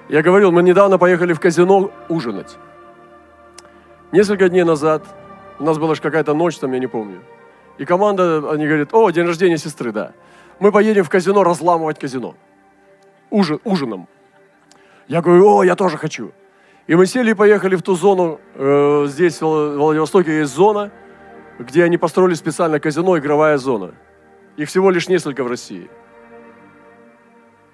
Я 0.08 0.22
говорил, 0.22 0.52
мы 0.52 0.62
недавно 0.62 0.98
поехали 0.98 1.32
в 1.32 1.40
казино 1.40 1.90
ужинать. 2.08 2.56
Несколько 4.12 4.48
дней 4.48 4.64
назад, 4.64 5.04
у 5.58 5.64
нас 5.64 5.78
была 5.78 5.94
же 5.94 6.02
какая-то 6.02 6.34
ночь 6.34 6.58
там, 6.58 6.72
я 6.72 6.78
не 6.78 6.86
помню. 6.86 7.22
И 7.78 7.84
команда, 7.84 8.50
они 8.50 8.66
говорят, 8.66 8.92
о, 8.92 9.10
день 9.10 9.26
рождения 9.26 9.58
сестры, 9.58 9.92
да 9.92 10.12
мы 10.60 10.72
поедем 10.72 11.04
в 11.04 11.08
казино 11.08 11.44
разламывать 11.44 11.98
казино. 11.98 12.34
Ужин, 13.30 13.60
ужином. 13.64 14.08
Я 15.06 15.22
говорю, 15.22 15.48
о, 15.48 15.64
я 15.64 15.74
тоже 15.76 15.96
хочу. 15.96 16.32
И 16.86 16.94
мы 16.94 17.06
сели 17.06 17.32
и 17.32 17.34
поехали 17.34 17.76
в 17.76 17.82
ту 17.82 17.94
зону, 17.94 18.40
э, 18.54 19.06
здесь 19.08 19.40
в 19.40 19.76
Владивостоке 19.76 20.38
есть 20.38 20.54
зона, 20.54 20.90
где 21.58 21.84
они 21.84 21.98
построили 21.98 22.34
специально 22.34 22.80
казино, 22.80 23.18
игровая 23.18 23.58
зона. 23.58 23.94
Их 24.56 24.68
всего 24.68 24.90
лишь 24.90 25.08
несколько 25.08 25.44
в 25.44 25.48
России. 25.48 25.90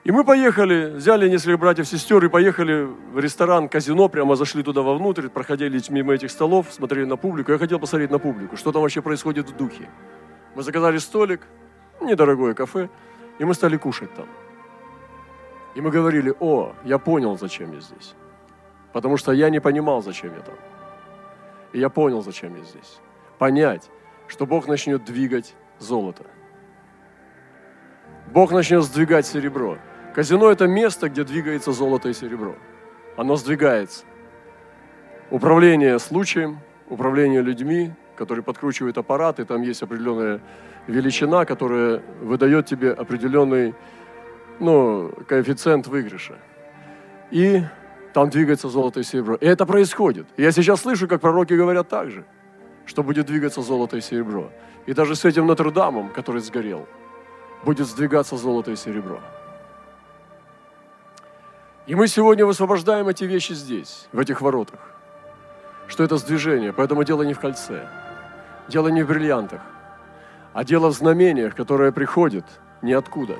И 0.02 0.12
мы 0.12 0.24
поехали, 0.24 0.90
взяли 0.96 1.30
несколько 1.30 1.56
братьев-сестер 1.56 2.22
и 2.24 2.28
поехали 2.28 2.88
в 3.12 3.18
ресторан, 3.18 3.68
казино, 3.68 4.08
прямо 4.08 4.36
зашли 4.36 4.62
туда 4.62 4.82
вовнутрь, 4.82 5.28
проходили 5.28 5.80
мимо 5.88 6.12
этих 6.12 6.30
столов, 6.30 6.66
смотрели 6.70 7.06
на 7.06 7.16
публику. 7.16 7.52
Я 7.52 7.58
хотел 7.58 7.78
посмотреть 7.78 8.10
на 8.10 8.18
публику, 8.18 8.56
что 8.56 8.70
там 8.72 8.82
вообще 8.82 9.00
происходит 9.00 9.48
в 9.48 9.56
духе. 9.56 9.88
Мы 10.56 10.62
заказали 10.62 10.98
столик, 10.98 11.46
недорогое 12.00 12.54
кафе, 12.54 12.88
и 13.38 13.44
мы 13.44 13.54
стали 13.54 13.76
кушать 13.76 14.12
там. 14.14 14.26
И 15.74 15.80
мы 15.80 15.90
говорили, 15.90 16.32
о, 16.40 16.72
я 16.84 16.98
понял, 16.98 17.36
зачем 17.36 17.72
я 17.72 17.80
здесь. 17.80 18.14
Потому 18.92 19.16
что 19.16 19.32
я 19.32 19.50
не 19.50 19.60
понимал, 19.60 20.02
зачем 20.02 20.32
я 20.34 20.40
там. 20.40 20.54
И 21.72 21.80
я 21.80 21.88
понял, 21.88 22.22
зачем 22.22 22.56
я 22.56 22.62
здесь. 22.62 23.00
Понять, 23.38 23.90
что 24.28 24.46
Бог 24.46 24.68
начнет 24.68 25.04
двигать 25.04 25.54
золото. 25.78 26.24
Бог 28.32 28.52
начнет 28.52 28.84
сдвигать 28.84 29.26
серебро. 29.26 29.78
Казино– 30.14 30.50
это 30.52 30.68
место, 30.68 31.08
где 31.08 31.24
двигается 31.24 31.72
золото 31.72 32.08
и 32.08 32.14
серебро. 32.14 32.54
Оно 33.16 33.36
сдвигается. 33.36 34.04
Управление 35.30 35.98
случаем, 35.98 36.60
управление 36.88 37.42
людьми, 37.42 37.92
которые 38.16 38.44
подкручивают 38.44 38.96
аппараты, 38.98 39.44
там 39.44 39.62
есть 39.62 39.82
определенная 39.82 40.40
величина, 40.86 41.44
которая 41.44 42.02
выдает 42.20 42.66
тебе 42.66 42.92
определенный 42.92 43.74
ну, 44.60 45.12
коэффициент 45.26 45.86
выигрыша. 45.86 46.34
И 47.30 47.62
там 48.12 48.30
двигается 48.30 48.68
золото 48.68 49.00
и 49.00 49.02
серебро. 49.02 49.36
И 49.36 49.46
это 49.46 49.66
происходит. 49.66 50.26
я 50.36 50.52
сейчас 50.52 50.82
слышу, 50.82 51.08
как 51.08 51.20
пророки 51.20 51.54
говорят 51.54 51.88
так 51.88 52.10
же, 52.10 52.24
что 52.86 53.02
будет 53.02 53.26
двигаться 53.26 53.62
золото 53.62 53.96
и 53.96 54.00
серебро. 54.00 54.50
И 54.86 54.92
даже 54.92 55.16
с 55.16 55.24
этим 55.24 55.46
Нотр-Дамом, 55.46 56.10
который 56.10 56.40
сгорел, 56.42 56.86
будет 57.64 57.86
сдвигаться 57.86 58.36
золото 58.36 58.70
и 58.70 58.76
серебро. 58.76 59.20
И 61.86 61.94
мы 61.94 62.06
сегодня 62.06 62.46
высвобождаем 62.46 63.08
эти 63.08 63.24
вещи 63.24 63.52
здесь, 63.52 64.08
в 64.12 64.18
этих 64.18 64.40
воротах. 64.40 64.80
Что 65.86 66.04
это 66.04 66.16
сдвижение. 66.16 66.72
Поэтому 66.72 67.04
дело 67.04 67.22
не 67.22 67.34
в 67.34 67.40
кольце. 67.40 67.88
Дело 68.68 68.88
не 68.88 69.02
в 69.02 69.08
бриллиантах 69.08 69.60
а 70.54 70.64
дело 70.64 70.88
в 70.88 70.92
знамениях, 70.92 71.54
которые 71.54 71.92
приходят 71.92 72.44
ниоткуда. 72.80 73.36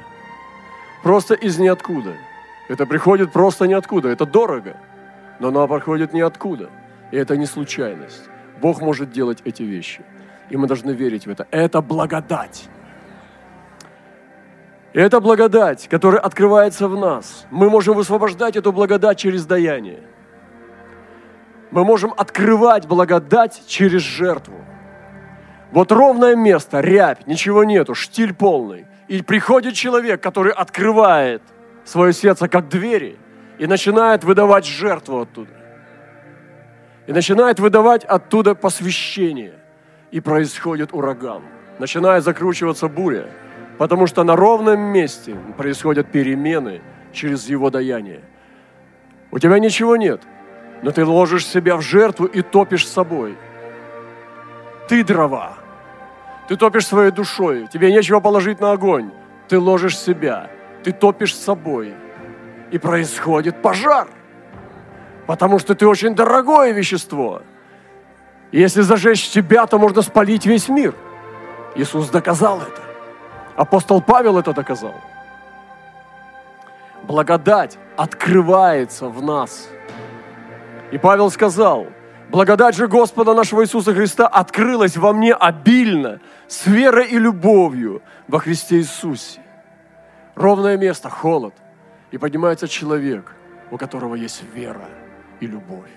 Просто 1.02 1.34
из 1.34 1.58
ниоткуда. 1.58 2.14
Это 2.68 2.86
приходит 2.86 3.32
просто 3.32 3.66
ниоткуда. 3.66 4.08
Это 4.08 4.26
дорого, 4.26 4.76
но 5.38 5.48
оно 5.48 5.68
приходит 5.68 6.12
ниоткуда. 6.12 6.70
И 7.12 7.16
это 7.16 7.36
не 7.36 7.46
случайность. 7.46 8.24
Бог 8.60 8.80
может 8.80 9.12
делать 9.12 9.40
эти 9.44 9.62
вещи. 9.62 10.04
И 10.50 10.56
мы 10.56 10.66
должны 10.66 10.90
верить 10.90 11.26
в 11.26 11.30
это. 11.30 11.46
Это 11.50 11.80
благодать. 11.80 12.68
И 14.92 14.98
это 14.98 15.20
благодать, 15.20 15.88
которая 15.88 16.20
открывается 16.20 16.88
в 16.88 16.96
нас. 16.96 17.46
Мы 17.50 17.70
можем 17.70 17.94
высвобождать 17.94 18.56
эту 18.56 18.72
благодать 18.72 19.18
через 19.18 19.46
даяние. 19.46 20.00
Мы 21.70 21.84
можем 21.84 22.12
открывать 22.16 22.86
благодать 22.86 23.62
через 23.66 24.02
жертву. 24.02 24.56
Вот 25.74 25.90
ровное 25.90 26.36
место, 26.36 26.78
рябь, 26.78 27.26
ничего 27.26 27.64
нету, 27.64 27.96
штиль 27.96 28.32
полный. 28.32 28.86
И 29.08 29.22
приходит 29.22 29.74
человек, 29.74 30.22
который 30.22 30.52
открывает 30.52 31.42
свое 31.84 32.12
сердце 32.12 32.48
как 32.48 32.68
двери 32.68 33.18
и 33.58 33.66
начинает 33.66 34.22
выдавать 34.22 34.66
жертву 34.66 35.22
оттуда. 35.22 35.50
И 37.08 37.12
начинает 37.12 37.58
выдавать 37.58 38.04
оттуда 38.04 38.54
посвящение. 38.54 39.54
И 40.12 40.20
происходит 40.20 40.90
ураган. 40.92 41.42
Начинает 41.80 42.22
закручиваться 42.22 42.86
буря. 42.86 43.26
Потому 43.76 44.06
что 44.06 44.22
на 44.22 44.36
ровном 44.36 44.78
месте 44.78 45.34
происходят 45.56 46.06
перемены 46.06 46.82
через 47.12 47.48
его 47.48 47.70
даяние. 47.70 48.20
У 49.32 49.40
тебя 49.40 49.58
ничего 49.58 49.96
нет, 49.96 50.22
но 50.82 50.92
ты 50.92 51.04
ложишь 51.04 51.44
себя 51.44 51.76
в 51.76 51.80
жертву 51.80 52.26
и 52.26 52.42
топишь 52.42 52.86
собой. 52.86 53.36
Ты 54.88 55.02
дрова. 55.02 55.63
Ты 56.48 56.56
топишь 56.56 56.86
своей 56.86 57.10
душой. 57.10 57.68
Тебе 57.72 57.92
нечего 57.92 58.20
положить 58.20 58.60
на 58.60 58.72
огонь. 58.72 59.10
Ты 59.48 59.58
ложишь 59.58 59.98
себя. 59.98 60.50
Ты 60.82 60.92
топишь 60.92 61.34
собой. 61.34 61.94
И 62.70 62.78
происходит 62.78 63.62
пожар. 63.62 64.08
Потому 65.26 65.58
что 65.58 65.74
ты 65.74 65.86
очень 65.86 66.14
дорогое 66.14 66.72
вещество. 66.72 67.42
Если 68.52 68.82
зажечь 68.82 69.30
тебя, 69.30 69.66
то 69.66 69.78
можно 69.78 70.02
спалить 70.02 70.46
весь 70.46 70.68
мир. 70.68 70.94
Иисус 71.74 72.08
доказал 72.10 72.60
это. 72.60 72.82
Апостол 73.56 74.02
Павел 74.02 74.38
это 74.38 74.52
доказал. 74.52 74.94
Благодать 77.04 77.78
открывается 77.96 79.08
в 79.08 79.22
нас. 79.22 79.68
И 80.90 80.98
Павел 80.98 81.30
сказал, 81.30 81.86
благодать 82.34 82.74
же 82.74 82.88
Господа 82.88 83.32
нашего 83.32 83.62
Иисуса 83.62 83.94
Христа 83.94 84.26
открылась 84.26 84.96
во 84.96 85.12
мне 85.12 85.32
обильно, 85.32 86.20
с 86.48 86.66
верой 86.66 87.06
и 87.06 87.16
любовью 87.16 88.02
во 88.26 88.40
Христе 88.40 88.78
Иисусе. 88.78 89.40
Ровное 90.34 90.76
место, 90.76 91.08
холод. 91.08 91.54
И 92.10 92.18
поднимается 92.18 92.66
человек, 92.66 93.36
у 93.70 93.78
которого 93.78 94.16
есть 94.16 94.42
вера 94.52 94.88
и 95.38 95.46
любовь. 95.46 95.94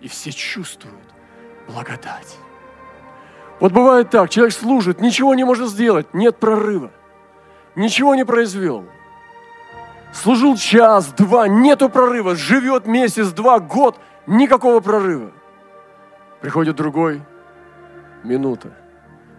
И 0.00 0.08
все 0.08 0.32
чувствуют 0.32 0.96
благодать. 1.68 2.38
Вот 3.60 3.72
бывает 3.72 4.08
так, 4.08 4.30
человек 4.30 4.54
служит, 4.54 5.02
ничего 5.02 5.34
не 5.34 5.44
может 5.44 5.68
сделать, 5.68 6.14
нет 6.14 6.38
прорыва, 6.38 6.90
ничего 7.74 8.14
не 8.14 8.24
произвел. 8.24 8.86
Служил 10.14 10.56
час, 10.56 11.12
два, 11.12 11.46
нету 11.46 11.90
прорыва, 11.90 12.36
живет 12.36 12.86
месяц, 12.86 13.28
два, 13.28 13.60
год, 13.60 14.00
никакого 14.26 14.80
прорыва. 14.80 15.32
Приходит 16.40 16.76
другой, 16.76 17.22
минута, 18.24 18.72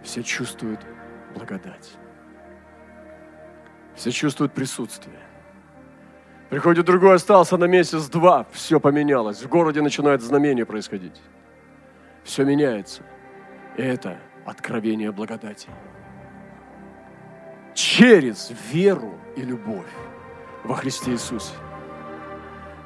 все 0.02 0.22
чувствуют 0.22 0.80
благодать. 1.34 1.96
Все 3.94 4.10
чувствуют 4.10 4.52
присутствие. 4.52 5.18
Приходит 6.48 6.86
другой, 6.86 7.14
остался 7.14 7.56
на 7.56 7.64
месяц-два, 7.64 8.46
все 8.52 8.78
поменялось. 8.78 9.42
В 9.42 9.48
городе 9.48 9.80
начинает 9.80 10.20
знамение 10.22 10.66
происходить. 10.66 11.20
Все 12.24 12.44
меняется. 12.44 13.02
Это 13.76 14.18
откровение 14.44 15.12
благодати. 15.12 15.68
Через 17.74 18.52
веру 18.70 19.14
и 19.34 19.42
любовь 19.42 19.88
во 20.62 20.74
Христе 20.74 21.12
Иисусе. 21.12 21.54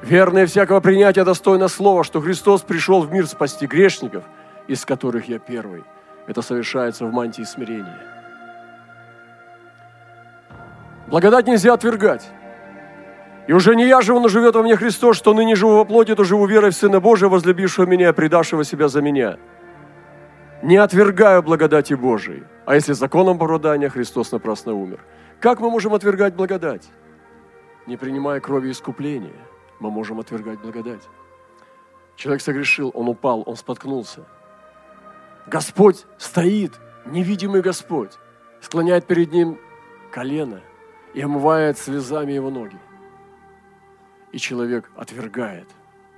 Верное 0.01 0.45
всякого 0.45 0.79
принятия 0.79 1.23
достойно 1.23 1.67
слова, 1.67 2.03
что 2.03 2.21
Христос 2.21 2.61
пришел 2.61 3.01
в 3.01 3.11
мир 3.11 3.27
спасти 3.27 3.65
грешников, 3.65 4.23
из 4.67 4.85
которых 4.85 5.27
я 5.27 5.39
первый. 5.39 5.83
Это 6.27 6.41
совершается 6.41 7.05
в 7.05 7.13
мантии 7.13 7.43
смирения. 7.43 7.99
Благодать 11.07 11.47
нельзя 11.47 11.73
отвергать. 11.73 12.29
И 13.47 13.53
уже 13.53 13.75
не 13.75 13.87
я 13.87 14.01
живу, 14.01 14.19
но 14.19 14.27
живет 14.27 14.55
во 14.55 14.61
мне 14.61 14.75
Христос, 14.75 15.15
что 15.15 15.33
ныне 15.33 15.55
живу 15.55 15.77
во 15.77 15.85
плоти, 15.85 16.15
то 16.15 16.25
живу 16.25 16.45
верой 16.45 16.71
в 16.71 16.75
Сына 16.75 16.99
Божия, 16.99 17.29
возлюбившего 17.29 17.85
меня, 17.85 18.11
предавшего 18.11 18.63
себя 18.63 18.89
за 18.89 19.01
меня– 19.01 19.37
не 20.63 20.77
отвергаю 20.77 21.43
благодати 21.43 21.93
Божией. 21.93 22.43
А 22.65 22.75
если 22.75 22.93
законом 22.93 23.35
оправдания 23.35 23.89
Христос 23.89 24.31
напрасно 24.31 24.73
умер? 24.73 24.99
Как 25.39 25.59
мы 25.59 25.69
можем 25.69 25.93
отвергать 25.93 26.35
благодать? 26.35 26.89
Не 27.85 27.95
принимая 27.95 28.39
крови 28.39 28.71
искупления, 28.71 29.35
мы 29.79 29.91
можем 29.91 30.19
отвергать 30.19 30.59
благодать. 30.59 31.01
Человек 32.15 32.41
согрешил, 32.41 32.91
он 32.93 33.07
упал, 33.09 33.43
он 33.45 33.55
споткнулся. 33.55 34.25
Господь 35.45 36.05
стоит, 36.17 36.79
невидимый 37.05 37.61
Господь, 37.61 38.11
склоняет 38.61 39.05
перед 39.05 39.31
ним 39.31 39.59
колено 40.11 40.61
и 41.13 41.21
омывает 41.21 41.77
слезами 41.77 42.31
его 42.31 42.49
ноги. 42.49 42.77
И 44.31 44.39
человек 44.39 44.91
отвергает 44.95 45.69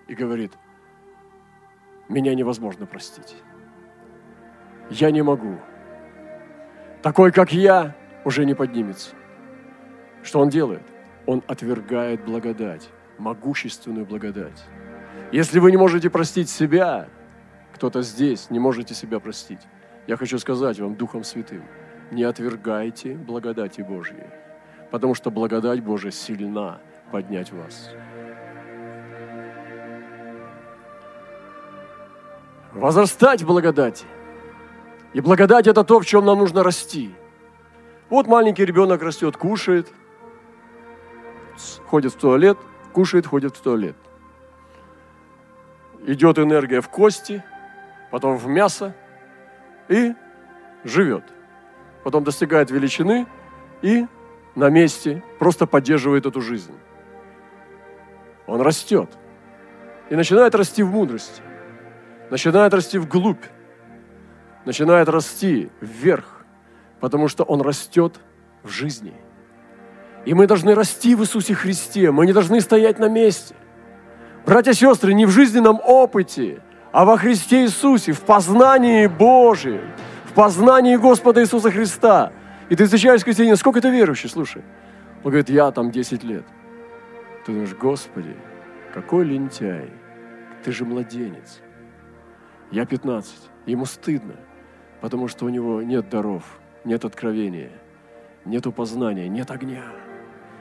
и 0.07 0.15
говорит, 0.15 0.53
меня 2.07 2.33
невозможно 2.33 2.85
простить 2.85 3.35
я 4.89 5.11
не 5.11 5.21
могу. 5.21 5.57
Такой, 7.01 7.31
как 7.31 7.53
я, 7.53 7.95
уже 8.25 8.45
не 8.45 8.53
поднимется. 8.53 9.15
Что 10.23 10.39
он 10.39 10.49
делает? 10.49 10.83
Он 11.25 11.43
отвергает 11.47 12.25
благодать, 12.25 12.89
могущественную 13.19 14.05
благодать. 14.05 14.63
Если 15.31 15.59
вы 15.59 15.71
не 15.71 15.77
можете 15.77 16.09
простить 16.09 16.49
себя, 16.49 17.07
кто-то 17.73 18.01
здесь 18.01 18.49
не 18.49 18.59
можете 18.59 18.93
себя 18.93 19.19
простить, 19.19 19.59
я 20.07 20.17
хочу 20.17 20.39
сказать 20.39 20.79
вам 20.79 20.95
Духом 20.95 21.23
Святым, 21.23 21.63
не 22.11 22.23
отвергайте 22.23 23.13
благодати 23.13 23.81
Божьей, 23.81 24.27
потому 24.91 25.13
что 25.13 25.29
благодать 25.29 25.83
Божия 25.83 26.11
сильна 26.11 26.79
поднять 27.11 27.51
вас. 27.51 27.91
Возрастать 32.73 33.43
в 33.43 33.47
благодати– 33.47 34.05
и 35.13 35.21
благодать– 35.21 35.67
это 35.67 35.83
то, 35.83 35.99
в 35.99 36.05
чем 36.05 36.25
нам 36.25 36.39
нужно 36.39 36.63
расти. 36.63 37.13
Вот 38.09 38.27
маленький 38.27 38.65
ребенок 38.65 39.01
растет, 39.01 39.37
кушает, 39.37 39.87
ходит 41.87 42.13
в 42.13 42.17
туалет, 42.17 42.57
кушает, 42.89 43.25
ходит 43.25 43.55
в 43.55 43.61
туалет. 43.61 43.95
Идет 46.05 46.39
энергия 46.39 46.81
в 46.81 46.89
кости, 46.89 47.43
потом 48.11 48.37
в 48.37 48.47
мясо 48.47 48.95
и 49.87 50.13
живет. 50.83 51.23
Потом 52.03 52.23
достигает 52.23 52.71
величины 52.71 53.27
и 53.81 54.05
на 54.55 54.69
месте 54.69 55.23
просто 55.37 55.65
поддерживает 55.65 56.25
эту 56.25 56.41
жизнь. 56.41 56.75
Он 58.47 58.61
растет 58.61 59.09
и 60.09 60.15
начинает 60.15 60.55
расти 60.55 60.81
в 60.81 60.91
мудрости, 60.91 61.41
начинает 62.29 62.73
расти 62.73 62.97
вглубь, 62.97 63.43
начинает 64.65 65.07
расти 65.07 65.69
вверх, 65.81 66.45
потому 66.99 67.27
что 67.27 67.43
он 67.43 67.61
растет 67.61 68.19
в 68.63 68.69
жизни. 68.69 69.13
И 70.25 70.33
мы 70.33 70.47
должны 70.47 70.75
расти 70.75 71.15
в 71.15 71.21
Иисусе 71.21 71.53
Христе, 71.53 72.11
мы 72.11 72.25
не 72.25 72.33
должны 72.33 72.61
стоять 72.61 72.99
на 72.99 73.07
месте. 73.07 73.55
Братья 74.45 74.71
и 74.71 74.73
сестры, 74.73 75.13
не 75.13 75.25
в 75.25 75.31
жизненном 75.31 75.79
опыте, 75.83 76.61
а 76.91 77.05
во 77.05 77.17
Христе 77.17 77.63
Иисусе, 77.63 78.11
в 78.11 78.21
познании 78.21 79.07
Божьем, 79.07 79.81
в 80.25 80.33
познании 80.33 80.95
Господа 80.95 81.41
Иисуса 81.41 81.71
Христа. 81.71 82.31
И 82.69 82.75
ты 82.75 82.85
встречаешь 82.85 83.23
христианина, 83.23 83.55
сколько 83.55 83.81
ты 83.81 83.89
верующий, 83.89 84.29
слушай. 84.29 84.63
Он 85.23 85.31
говорит, 85.31 85.49
я 85.49 85.71
там 85.71 85.91
10 85.91 86.23
лет. 86.23 86.45
Ты 87.45 87.51
думаешь, 87.51 87.73
Господи, 87.73 88.35
какой 88.93 89.25
лентяй, 89.25 89.89
ты 90.63 90.71
же 90.71 90.85
младенец. 90.85 91.59
Я 92.71 92.85
15, 92.85 93.33
ему 93.65 93.85
стыдно 93.85 94.35
потому 95.01 95.27
что 95.27 95.45
у 95.45 95.49
него 95.49 95.81
нет 95.81 96.09
даров, 96.09 96.59
нет 96.83 97.05
откровения, 97.05 97.71
нет 98.45 98.63
познания, 98.75 99.27
нет 99.27 99.51
огня. 99.51 99.83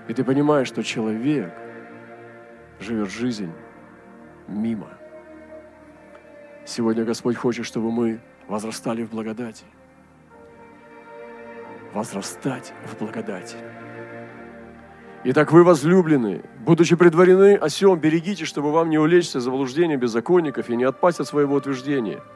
И 0.09 0.15
ты 0.15 0.25
понимаешь, 0.25 0.69
что 0.69 0.83
человек 0.83 1.53
живет 2.81 3.11
жизнь 3.11 3.53
мимо. 4.47 4.89
Сегодня 6.65 7.05
Господь 7.05 7.37
хочет, 7.37 7.67
чтобы 7.67 7.93
мы 7.93 8.21
возрастали 8.49 9.03
в 9.03 9.11
благодати. 9.11 9.65
Возрастать 11.93 12.73
в 12.87 12.99
благодати. 12.99 13.57
Итак, 15.25 15.53
вы 15.53 15.65
возлюблены, 15.65 16.43
будучи 16.61 16.97
предварены 16.97 17.57
о 17.57 17.69
сем, 17.69 17.99
берегите, 17.99 18.45
чтобы 18.45 18.73
вам 18.73 18.89
не 18.89 18.99
улечься 18.99 19.41
заблуждение 19.41 19.97
беззаконников 19.97 20.71
и 20.71 20.77
не 20.77 20.85
отпасть 20.85 21.21
от 21.21 21.29
своего 21.29 21.55
утверждения– 21.55 22.21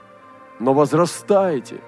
но 0.63 0.75
возрастайте. 0.75 1.81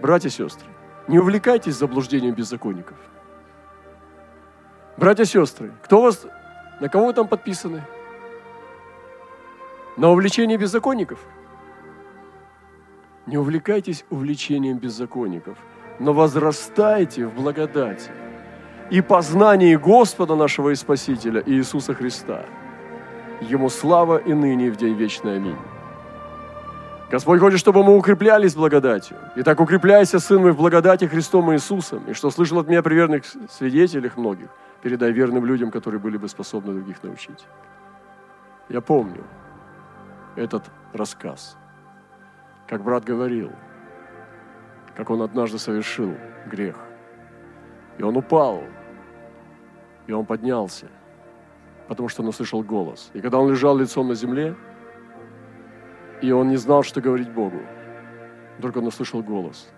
Братья 0.00 0.28
и 0.28 0.32
сестры, 0.32 0.66
не 1.08 1.18
увлекайтесь 1.18 1.74
заблуждением 1.74 2.34
беззаконников. 2.34 2.96
Братья 4.96 5.24
и 5.24 5.26
сестры, 5.26 5.72
кто 5.82 6.02
вас, 6.02 6.24
на 6.80 6.88
кого 6.88 7.06
вы 7.06 7.12
там 7.12 7.26
подписаны? 7.26 7.82
На 9.96 10.10
увлечение 10.10 10.56
беззаконников? 10.56 11.18
Не 13.26 13.38
увлекайтесь 13.38 14.04
увлечением 14.10 14.78
беззаконников, 14.78 15.58
но 15.98 16.12
возрастайте 16.12 17.26
в 17.26 17.34
благодати 17.34 18.10
и 18.90 19.00
познании 19.00 19.76
Господа 19.76 20.36
нашего 20.36 20.70
и 20.70 20.74
Спасителя 20.74 21.42
Иисуса 21.44 21.94
Христа. 21.94 22.44
Ему 23.40 23.70
слава 23.70 24.18
и 24.18 24.32
ныне 24.32 24.68
и 24.68 24.70
в 24.70 24.76
день 24.76 24.94
вечный. 24.94 25.36
Аминь. 25.36 25.56
Господь 27.14 27.38
хочет, 27.38 27.60
чтобы 27.60 27.84
мы 27.84 27.96
укреплялись 27.96 28.56
благодатью. 28.56 29.16
Итак, 29.36 29.60
укрепляйся, 29.60 30.18
сын 30.18 30.42
мой, 30.42 30.50
в 30.50 30.56
благодати 30.56 31.04
Христом 31.04 31.52
Иисусом. 31.52 32.02
И 32.08 32.12
что 32.12 32.28
слышал 32.28 32.58
от 32.58 32.66
меня 32.66 32.82
при 32.82 32.96
верных 32.96 33.22
свидетелях 33.48 34.16
многих, 34.16 34.48
передай 34.82 35.12
верным 35.12 35.46
людям, 35.46 35.70
которые 35.70 36.00
были 36.00 36.16
бы 36.16 36.28
способны 36.28 36.72
других 36.72 37.04
научить. 37.04 37.46
Я 38.68 38.80
помню 38.80 39.22
этот 40.34 40.64
рассказ, 40.92 41.56
как 42.66 42.82
брат 42.82 43.04
говорил, 43.04 43.52
как 44.96 45.08
он 45.08 45.22
однажды 45.22 45.60
совершил 45.60 46.16
грех. 46.50 46.74
И 47.96 48.02
он 48.02 48.16
упал, 48.16 48.64
и 50.08 50.12
он 50.12 50.26
поднялся, 50.26 50.86
потому 51.86 52.08
что 52.08 52.22
он 52.22 52.28
услышал 52.30 52.64
голос. 52.64 53.12
И 53.14 53.20
когда 53.20 53.38
он 53.38 53.52
лежал 53.52 53.78
лицом 53.78 54.08
на 54.08 54.16
земле, 54.16 54.56
и 56.20 56.30
он 56.32 56.48
не 56.48 56.56
знал, 56.56 56.82
что 56.82 57.00
говорить 57.00 57.30
Богу. 57.30 57.60
Вдруг 58.58 58.76
он 58.76 58.86
услышал 58.86 59.22
голос. 59.22 59.70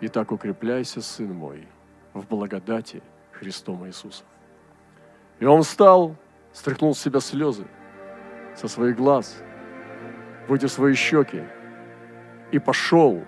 «Итак, 0.00 0.32
укрепляйся, 0.32 1.02
сын 1.02 1.32
мой, 1.32 1.66
в 2.14 2.26
благодати 2.26 3.02
Христом 3.32 3.86
Иисуса». 3.86 4.24
И 5.38 5.44
он 5.44 5.62
встал, 5.62 6.16
стряхнул 6.52 6.94
с 6.94 7.00
себя 7.00 7.20
слезы 7.20 7.64
со 8.54 8.68
своих 8.68 8.96
глаз, 8.96 9.42
вытер 10.48 10.68
свои 10.68 10.94
щеки 10.94 11.42
и 12.50 12.58
пошел 12.58 13.22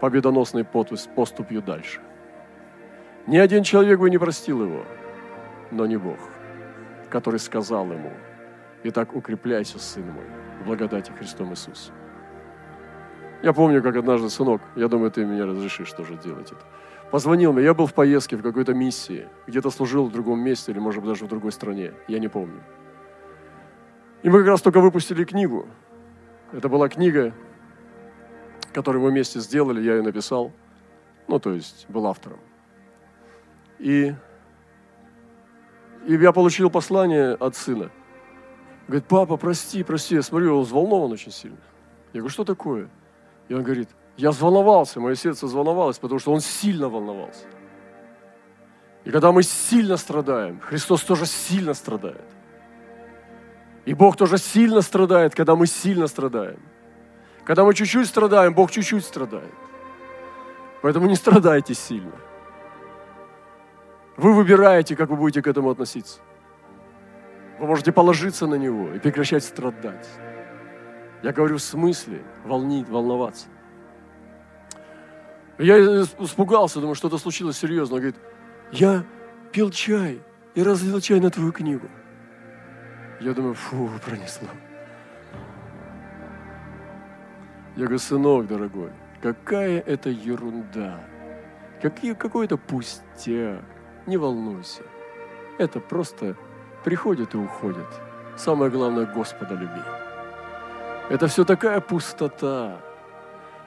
победоносной 0.00 0.64
поступью 0.64 1.62
дальше. 1.62 2.00
Ни 3.26 3.38
один 3.38 3.62
человек 3.62 4.00
бы 4.00 4.10
не 4.10 4.18
простил 4.18 4.62
его, 4.62 4.84
но 5.70 5.86
не 5.86 5.96
Бог, 5.96 6.18
который 7.08 7.38
сказал 7.38 7.90
ему, 7.92 8.10
«Итак, 8.84 9.14
укрепляйся, 9.14 9.78
сын 9.78 10.04
мой, 10.10 10.24
в 10.60 10.66
благодати 10.66 11.12
Христом 11.12 11.50
Иисусом. 11.50 11.94
Я 13.42 13.52
помню, 13.52 13.82
как 13.82 13.96
однажды, 13.96 14.28
сынок, 14.28 14.60
я 14.74 14.88
думаю, 14.88 15.10
ты 15.10 15.24
меня 15.24 15.46
разрешишь 15.46 15.92
тоже 15.92 16.16
делать 16.16 16.50
это. 16.50 16.62
Позвонил 17.10 17.52
мне, 17.52 17.64
я 17.64 17.74
был 17.74 17.86
в 17.86 17.94
поездке, 17.94 18.36
в 18.36 18.42
какой-то 18.42 18.74
миссии, 18.74 19.28
где-то 19.46 19.70
служил 19.70 20.06
в 20.06 20.12
другом 20.12 20.40
месте 20.40 20.72
или, 20.72 20.78
может 20.80 21.00
быть, 21.00 21.10
даже 21.10 21.26
в 21.26 21.28
другой 21.28 21.52
стране, 21.52 21.92
я 22.08 22.18
не 22.18 22.28
помню. 22.28 22.60
И 24.22 24.30
мы 24.30 24.38
как 24.38 24.48
раз 24.48 24.62
только 24.62 24.80
выпустили 24.80 25.24
книгу. 25.24 25.68
Это 26.52 26.68
была 26.68 26.88
книга, 26.88 27.32
которую 28.72 29.02
мы 29.02 29.10
вместе 29.10 29.40
сделали, 29.40 29.80
я 29.80 29.96
ее 29.96 30.02
написал. 30.02 30.52
Ну, 31.28 31.38
то 31.38 31.52
есть, 31.52 31.86
был 31.88 32.06
автором. 32.06 32.38
И, 33.78 34.14
и 36.06 36.14
я 36.14 36.32
получил 36.32 36.68
послание 36.68 37.34
от 37.34 37.54
сына– 37.54 37.90
Говорит, 38.88 39.06
папа, 39.06 39.36
прости, 39.36 39.82
прости. 39.82 40.14
Я 40.14 40.22
смотрю, 40.22 40.58
он 40.58 40.64
взволнован 40.64 41.12
очень 41.12 41.32
сильно. 41.32 41.58
Я 42.12 42.20
говорю, 42.20 42.32
что 42.32 42.44
такое? 42.44 42.88
И 43.48 43.54
он 43.54 43.62
говорит, 43.62 43.88
я 44.16 44.30
взволновался, 44.30 45.00
мое 45.00 45.14
сердце 45.14 45.46
взволновалось, 45.46 45.98
потому 45.98 46.18
что 46.18 46.32
он 46.32 46.40
сильно 46.40 46.88
волновался. 46.88 47.46
И 49.04 49.10
когда 49.10 49.32
мы 49.32 49.42
сильно 49.42 49.96
страдаем, 49.96 50.60
Христос 50.60 51.02
тоже 51.02 51.26
сильно 51.26 51.74
страдает. 51.74 52.24
И 53.84 53.94
Бог 53.94 54.16
тоже 54.16 54.38
сильно 54.38 54.80
страдает, 54.80 55.34
когда 55.34 55.56
мы 55.56 55.66
сильно 55.66 56.06
страдаем. 56.06 56.60
Когда 57.44 57.64
мы 57.64 57.74
чуть-чуть 57.74 58.06
страдаем, 58.06 58.54
Бог 58.54 58.70
чуть-чуть 58.70 59.04
страдает. 59.04 59.52
Поэтому 60.82 61.06
не 61.06 61.16
страдайте 61.16 61.74
сильно. 61.74 62.12
Вы 64.16 64.34
выбираете, 64.34 64.94
как 64.94 65.08
вы 65.10 65.16
будете 65.16 65.42
к 65.42 65.48
этому 65.48 65.70
относиться. 65.70 66.20
Вы 67.62 67.68
можете 67.68 67.92
положиться 67.92 68.48
на 68.48 68.56
Него 68.56 68.92
и 68.92 68.98
прекращать 68.98 69.44
страдать. 69.44 70.08
Я 71.22 71.32
говорю 71.32 71.58
в 71.58 71.62
смысле 71.62 72.24
волнить, 72.44 72.88
волноваться. 72.88 73.46
Я 75.58 75.78
испугался, 75.78 76.80
думаю, 76.80 76.96
что-то 76.96 77.18
случилось 77.18 77.56
серьезно. 77.56 77.94
Он 77.94 78.00
говорит, 78.00 78.20
я 78.72 79.04
пил 79.52 79.70
чай 79.70 80.20
и 80.56 80.62
разлил 80.64 81.00
чай 81.00 81.20
на 81.20 81.30
твою 81.30 81.52
книгу. 81.52 81.86
Я 83.20 83.32
думаю, 83.32 83.54
фу, 83.54 83.88
пронесло. 84.04 84.48
Я 87.76 87.84
говорю, 87.84 87.98
сынок 88.00 88.48
дорогой, 88.48 88.90
какая 89.22 89.78
это 89.78 90.10
ерунда. 90.10 90.98
Какие, 91.80 92.14
какой 92.14 92.46
это 92.46 92.56
пустяк. 92.56 93.62
Не 94.06 94.16
волнуйся. 94.16 94.82
Это 95.58 95.78
просто 95.78 96.36
приходит 96.82 97.34
и 97.34 97.38
уходит. 97.38 97.86
Самое 98.36 98.70
главное, 98.70 99.06
Господа 99.06 99.54
люби. 99.54 99.82
Это 101.10 101.26
все 101.26 101.44
такая 101.44 101.80
пустота. 101.80 102.78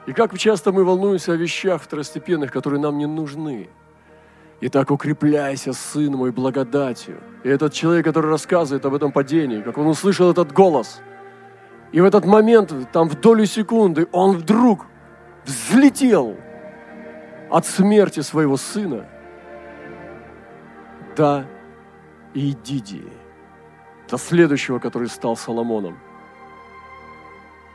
И 0.06 0.12
как 0.12 0.36
часто 0.38 0.72
мы 0.72 0.84
волнуемся 0.84 1.32
о 1.32 1.36
вещах 1.36 1.82
второстепенных, 1.82 2.52
которые 2.52 2.80
нам 2.80 2.98
не 2.98 3.06
нужны. 3.06 3.68
Итак, 4.60 4.90
укрепляйся, 4.90 5.72
сын 5.72 6.12
мой, 6.12 6.30
благодатью. 6.30 7.18
И 7.44 7.48
этот 7.48 7.72
человек, 7.72 8.04
который 8.04 8.30
рассказывает 8.30 8.84
об 8.86 8.94
этом 8.94 9.12
падении, 9.12 9.60
как 9.62 9.78
он 9.78 9.86
услышал 9.86 10.30
этот 10.30 10.52
голос, 10.52 11.00
и 11.92 12.00
в 12.00 12.04
этот 12.04 12.24
момент, 12.24 12.72
там 12.92 13.08
в 13.08 13.20
долю 13.20 13.46
секунды, 13.46 14.06
он 14.12 14.36
вдруг 14.36 14.86
взлетел 15.44 16.36
от 17.50 17.66
смерти 17.66 18.20
своего 18.20 18.56
сына 18.56 19.06
до 21.16 21.46
и 22.36 22.50
Идидии, 22.50 23.10
до 24.10 24.18
следующего, 24.18 24.78
который 24.78 25.08
стал 25.08 25.36
Соломоном. 25.36 25.98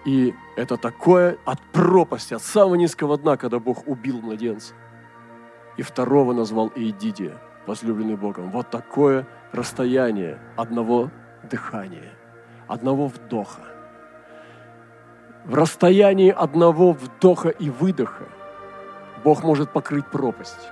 И 0.06 0.36
это 0.56 0.78
такое 0.78 1.38
от 1.46 1.60
пропасти, 1.72 2.36
от 2.36 2.44
самого 2.44 2.76
низкого 2.76 3.18
дна, 3.18 3.38
когда 3.38 3.60
Бог 3.60 3.88
убил 3.88 4.22
младенца. 4.22 4.76
И 5.78 5.82
второго 5.82 6.34
назвал 6.34 6.72
Иедидия, 6.76 7.38
возлюбленный 7.66 8.16
Богом. 8.16 8.52
Вот 8.52 8.70
такое 8.70 9.28
расстояние 9.52 10.40
одного 10.58 11.10
дыхания, 11.50 12.14
одного 12.68 13.08
вдоха. 13.08 13.62
В 15.44 15.56
расстоянии 15.56 16.30
одного 16.30 16.94
вдоха 16.94 17.50
и 17.50 17.72
выдоха 17.72 18.26
Бог 19.24 19.44
может 19.44 19.72
покрыть 19.74 20.06
пропасть. 20.06 20.70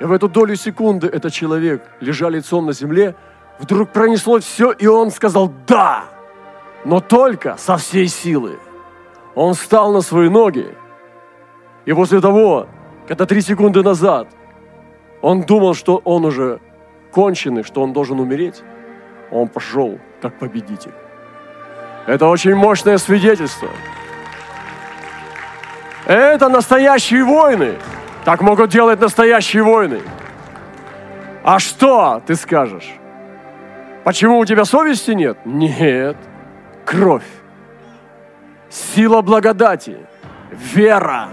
И 0.00 0.04
в 0.04 0.12
эту 0.12 0.28
долю 0.28 0.54
секунды 0.56 1.08
этот 1.08 1.32
человек, 1.32 1.82
лежа 2.00 2.28
лицом 2.28 2.66
на 2.66 2.72
земле, 2.72 3.14
вдруг 3.58 3.90
пронесло 3.90 4.38
все, 4.38 4.72
и 4.72 4.86
он 4.86 5.10
сказал 5.10 5.52
«да», 5.66 6.04
но 6.84 7.00
только 7.00 7.56
со 7.56 7.76
всей 7.76 8.06
силы. 8.06 8.58
Он 9.34 9.54
встал 9.54 9.92
на 9.92 10.00
свои 10.00 10.28
ноги, 10.28 10.74
и 11.84 11.92
после 11.92 12.20
того, 12.20 12.68
когда 13.06 13.24
три 13.26 13.40
секунды 13.40 13.82
назад 13.82 14.28
он 15.22 15.42
думал, 15.42 15.74
что 15.74 15.96
он 16.04 16.24
уже 16.24 16.60
конченый, 17.10 17.64
что 17.64 17.82
он 17.82 17.92
должен 17.92 18.20
умереть, 18.20 18.62
он 19.30 19.48
пошел 19.48 19.98
как 20.20 20.38
победитель. 20.38 20.92
Это 22.06 22.26
очень 22.26 22.54
мощное 22.54 22.98
свидетельство. 22.98 23.68
Это 26.06 26.48
настоящие 26.48 27.24
войны. 27.24 27.74
Так 28.24 28.40
могут 28.42 28.70
делать 28.70 29.00
настоящие 29.00 29.62
войны. 29.62 30.00
А 31.44 31.58
что 31.58 32.22
ты 32.26 32.34
скажешь? 32.34 32.94
Почему 34.04 34.38
у 34.38 34.44
тебя 34.44 34.64
совести 34.64 35.12
нет? 35.12 35.38
Нет. 35.44 36.16
Кровь. 36.84 37.24
Сила 38.70 39.22
благодати. 39.22 39.96
Вера. 40.50 41.28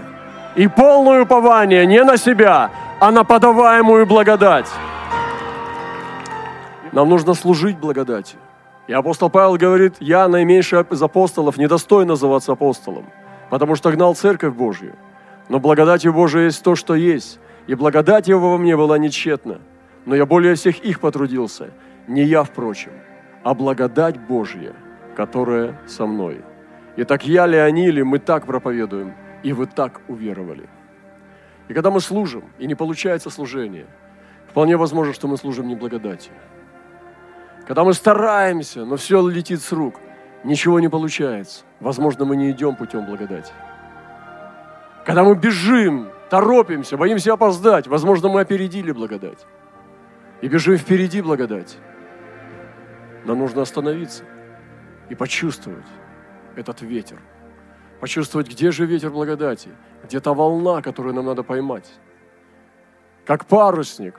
И 0.54 0.68
полное 0.68 1.22
упование 1.22 1.86
не 1.86 2.02
на 2.02 2.16
себя, 2.16 2.70
а 2.98 3.10
на 3.10 3.24
подаваемую 3.24 4.06
благодать. 4.06 4.68
Нам 6.92 7.10
нужно 7.10 7.34
служить 7.34 7.78
благодати. 7.78 8.36
И 8.86 8.92
апостол 8.92 9.28
Павел 9.28 9.56
говорит, 9.56 9.96
я 10.00 10.28
наименьший 10.28 10.80
из 10.90 11.02
апостолов, 11.02 11.58
недостоин 11.58 12.08
называться 12.08 12.52
апостолом, 12.52 13.04
потому 13.50 13.74
что 13.74 13.90
гнал 13.90 14.14
церковь 14.14 14.54
Божью. 14.54 14.94
Но 15.48 15.60
благодатью 15.60 16.12
Божией 16.12 16.46
есть 16.46 16.62
то, 16.62 16.74
что 16.74 16.94
есть. 16.94 17.38
И 17.66 17.74
благодать 17.74 18.28
его 18.28 18.52
во 18.52 18.58
мне 18.58 18.76
была 18.76 18.98
нечетна. 18.98 19.60
Но 20.04 20.14
я 20.14 20.26
более 20.26 20.54
всех 20.54 20.78
их 20.80 21.00
потрудился. 21.00 21.70
Не 22.06 22.22
я, 22.22 22.44
впрочем, 22.44 22.92
а 23.42 23.54
благодать 23.54 24.18
Божья, 24.18 24.72
которая 25.16 25.80
со 25.86 26.06
мной. 26.06 26.42
И 26.96 27.04
так 27.04 27.26
я 27.26 27.46
ли 27.46 27.58
они, 27.58 27.86
или 27.86 28.02
мы 28.02 28.18
так 28.18 28.46
проповедуем, 28.46 29.14
и 29.42 29.52
вы 29.52 29.66
так 29.66 30.00
уверовали. 30.08 30.68
И 31.68 31.74
когда 31.74 31.90
мы 31.90 32.00
служим, 32.00 32.44
и 32.58 32.66
не 32.66 32.74
получается 32.74 33.30
служение, 33.30 33.86
вполне 34.48 34.76
возможно, 34.76 35.12
что 35.12 35.28
мы 35.28 35.36
служим 35.36 35.66
не 35.66 35.74
благодатью. 35.74 36.32
Когда 37.66 37.82
мы 37.82 37.92
стараемся, 37.92 38.84
но 38.84 38.96
все 38.96 39.26
летит 39.28 39.60
с 39.60 39.72
рук, 39.72 39.96
ничего 40.44 40.78
не 40.78 40.88
получается. 40.88 41.64
Возможно, 41.80 42.24
мы 42.24 42.36
не 42.36 42.52
идем 42.52 42.76
путем 42.76 43.04
благодати. 43.04 43.52
Когда 45.06 45.22
мы 45.22 45.36
бежим, 45.36 46.10
торопимся, 46.28 46.96
боимся 46.96 47.32
опоздать, 47.32 47.86
возможно, 47.86 48.28
мы 48.28 48.40
опередили 48.40 48.90
благодать. 48.90 49.46
И 50.40 50.48
бежим 50.48 50.76
впереди 50.76 51.22
благодать. 51.22 51.78
Нам 53.24 53.38
нужно 53.38 53.62
остановиться 53.62 54.24
и 55.08 55.14
почувствовать 55.14 55.86
этот 56.56 56.82
ветер. 56.82 57.18
Почувствовать, 58.00 58.50
где 58.50 58.72
же 58.72 58.84
ветер 58.84 59.10
благодати, 59.10 59.70
где 60.02 60.18
та 60.18 60.34
волна, 60.34 60.82
которую 60.82 61.14
нам 61.14 61.26
надо 61.26 61.44
поймать. 61.44 61.88
Как 63.24 63.46
парусник, 63.46 64.16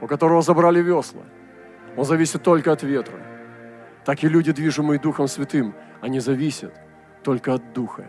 у 0.00 0.06
которого 0.06 0.40
забрали 0.40 0.80
весла. 0.80 1.22
Он 1.96 2.04
зависит 2.04 2.44
только 2.44 2.70
от 2.70 2.84
ветра. 2.84 3.18
Так 4.04 4.22
и 4.22 4.28
люди, 4.28 4.52
движимые 4.52 5.00
Духом 5.00 5.26
Святым, 5.26 5.74
они 6.00 6.20
зависят 6.20 6.72
только 7.24 7.54
от 7.54 7.72
Духа, 7.72 8.06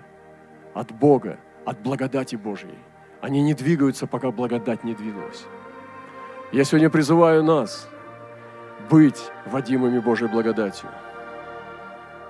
от 0.75 0.91
Бога, 0.91 1.39
от 1.69 1.79
благодати 1.83 2.35
Божьей. 2.35 2.79
Они 3.21 3.41
не 3.41 3.53
двигаются, 3.53 4.07
пока 4.07 4.31
благодать 4.31 4.83
не 4.83 4.95
двинулась. 4.95 5.45
Я 6.51 6.63
сегодня 6.63 6.89
призываю 6.89 7.43
нас 7.43 7.87
быть 8.89 9.31
водимыми 9.45 9.99
Божьей 9.99 10.27
благодатью. 10.27 10.89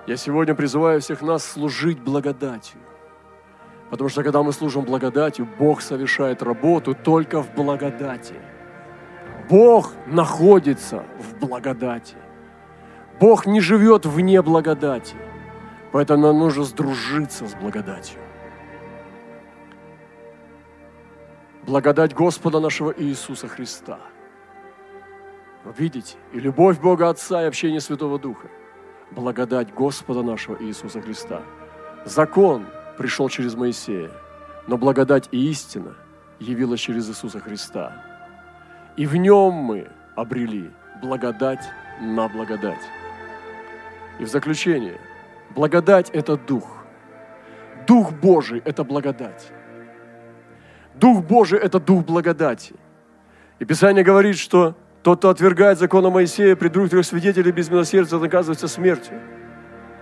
Я 0.07 0.17
сегодня 0.17 0.55
призываю 0.55 0.99
всех 0.99 1.21
нас 1.21 1.45
служить 1.45 1.99
благодатью. 1.99 2.79
Потому 3.89 4.09
что 4.09 4.23
когда 4.23 4.43
мы 4.43 4.51
служим 4.51 4.83
благодатью, 4.83 5.47
Бог 5.57 5.81
совершает 5.81 6.43
работу 6.43 6.93
только 6.93 7.41
в 7.41 7.53
благодати. 7.55 8.35
Бог 9.49 9.93
находится 10.05 11.03
в 11.17 11.39
благодати. 11.39 12.15
Бог 13.21 13.45
не 13.45 13.61
живет 13.61 14.05
вне 14.05 14.41
благодати. 14.41 15.15
Поэтому 15.91 16.27
нам 16.27 16.39
нужно 16.39 16.65
сдружиться 16.65 17.47
с 17.47 17.55
благодатью. 17.55 18.19
Благодать 21.69 22.15
Господа 22.15 22.59
нашего 22.59 22.91
Иисуса 22.97 23.47
Христа. 23.47 23.99
Вы 25.63 25.71
видите, 25.77 26.17
и 26.33 26.39
любовь 26.39 26.79
Бога 26.79 27.09
Отца, 27.09 27.43
и 27.43 27.45
общение 27.45 27.79
Святого 27.79 28.17
Духа. 28.17 28.47
Благодать 29.11 29.71
Господа 29.71 30.23
нашего 30.23 30.57
Иисуса 30.63 30.99
Христа. 30.99 31.43
Закон 32.05 32.65
пришел 32.97 33.29
через 33.29 33.53
Моисея, 33.53 34.09
но 34.65 34.79
благодать 34.79 35.29
и 35.31 35.47
истина 35.51 35.93
явилась 36.39 36.79
через 36.79 37.07
Иисуса 37.07 37.39
Христа. 37.39 38.03
И 38.97 39.05
в 39.05 39.15
нем 39.15 39.53
мы 39.53 39.89
обрели 40.15 40.71
благодать 41.03 41.69
на 42.01 42.27
благодать. 42.29 42.81
И 44.17 44.23
в 44.23 44.27
заключение, 44.27 44.99
благодать– 45.53 46.09
это 46.13 46.35
Дух. 46.35 46.77
Дух 47.85 48.11
Божий– 48.11 48.59
это 48.65 48.83
благодать. 48.83 49.51
Дух 50.99 51.23
Божий– 51.23 51.59
это 51.63 51.79
Дух 51.79 52.05
благодати. 52.05 52.73
И 53.59 53.65
Писание 53.65 54.03
говорит, 54.03 54.37
что 54.37 54.75
тот, 55.03 55.19
кто 55.19 55.29
отвергает 55.29 55.79
закона 55.79 56.09
Моисея, 56.09 56.55
при 56.55 56.69
двух 56.69 56.89
трех 56.89 57.05
свидетелей 57.05 57.51
без 57.51 57.69
милосердия 57.69 58.17
наказывается 58.17 58.67
смертью. 58.67 59.19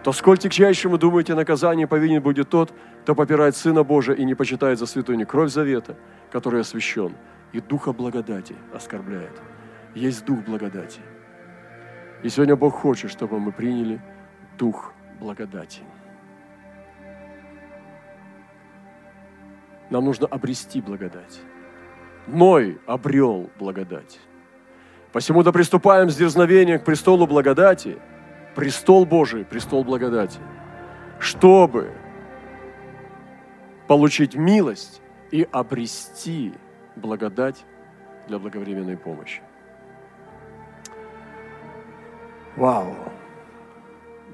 То 0.04 0.14
сколь 0.14 0.38
тягчайшему, 0.38 0.98
думаете, 0.98 1.36
наказание 1.36 1.88
повинен 1.88 2.22
будет 2.22 2.50
тот, 2.50 2.74
кто 3.04 3.16
попирает 3.16 3.56
Сына 3.56 3.84
Божия 3.84 4.16
и 4.16 4.26
не 4.26 4.36
почитает 4.36 4.80
за 4.80 4.86
святую 4.86 5.18
не 5.18 5.26
кровь 5.26 5.52
завета, 5.52 5.96
который 6.32 6.62
освящен, 6.62 7.14
и 7.54 7.60
Духа 7.60 7.94
благодати 7.94 8.56
оскорбляет. 8.74 9.42
Есть 9.96 10.26
Дух 10.26 10.40
благодати– 10.46 11.02
и 12.24 12.30
сегодня 12.30 12.56
Бог 12.56 12.74
хочет, 12.74 13.12
чтобы 13.12 13.40
мы 13.40 13.52
приняли 13.52 14.02
Дух 14.58 14.94
благодати. 15.20 15.82
Нам 19.90 20.06
нужно 20.06 20.28
обрести 20.28 20.82
благодать. 20.82 21.40
Ной 22.28 22.80
обрел 22.86 23.50
благодать. 23.58 24.20
Посему 25.14 25.44
да 25.44 25.52
приступаем 25.52 26.10
с 26.10 26.16
дерзновением 26.16 26.80
к 26.80 26.84
престолу 26.84 27.26
благодати, 27.26 27.98
престол 28.56 29.06
Божий, 29.06 29.46
престол 29.46 29.84
благодати, 29.84 30.40
чтобы 31.20 31.92
получить 33.88 34.36
милость 34.36 35.02
и 35.32 35.48
обрести 35.52 36.54
благодать 36.96 37.66
для 38.28 38.40
благовременной 38.40 38.98
помощи. 38.98 39.42
Вау! 42.58 42.96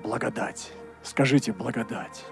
Благодать. 0.01 0.73
Скажите 1.03 1.53
благодать. 1.53 2.25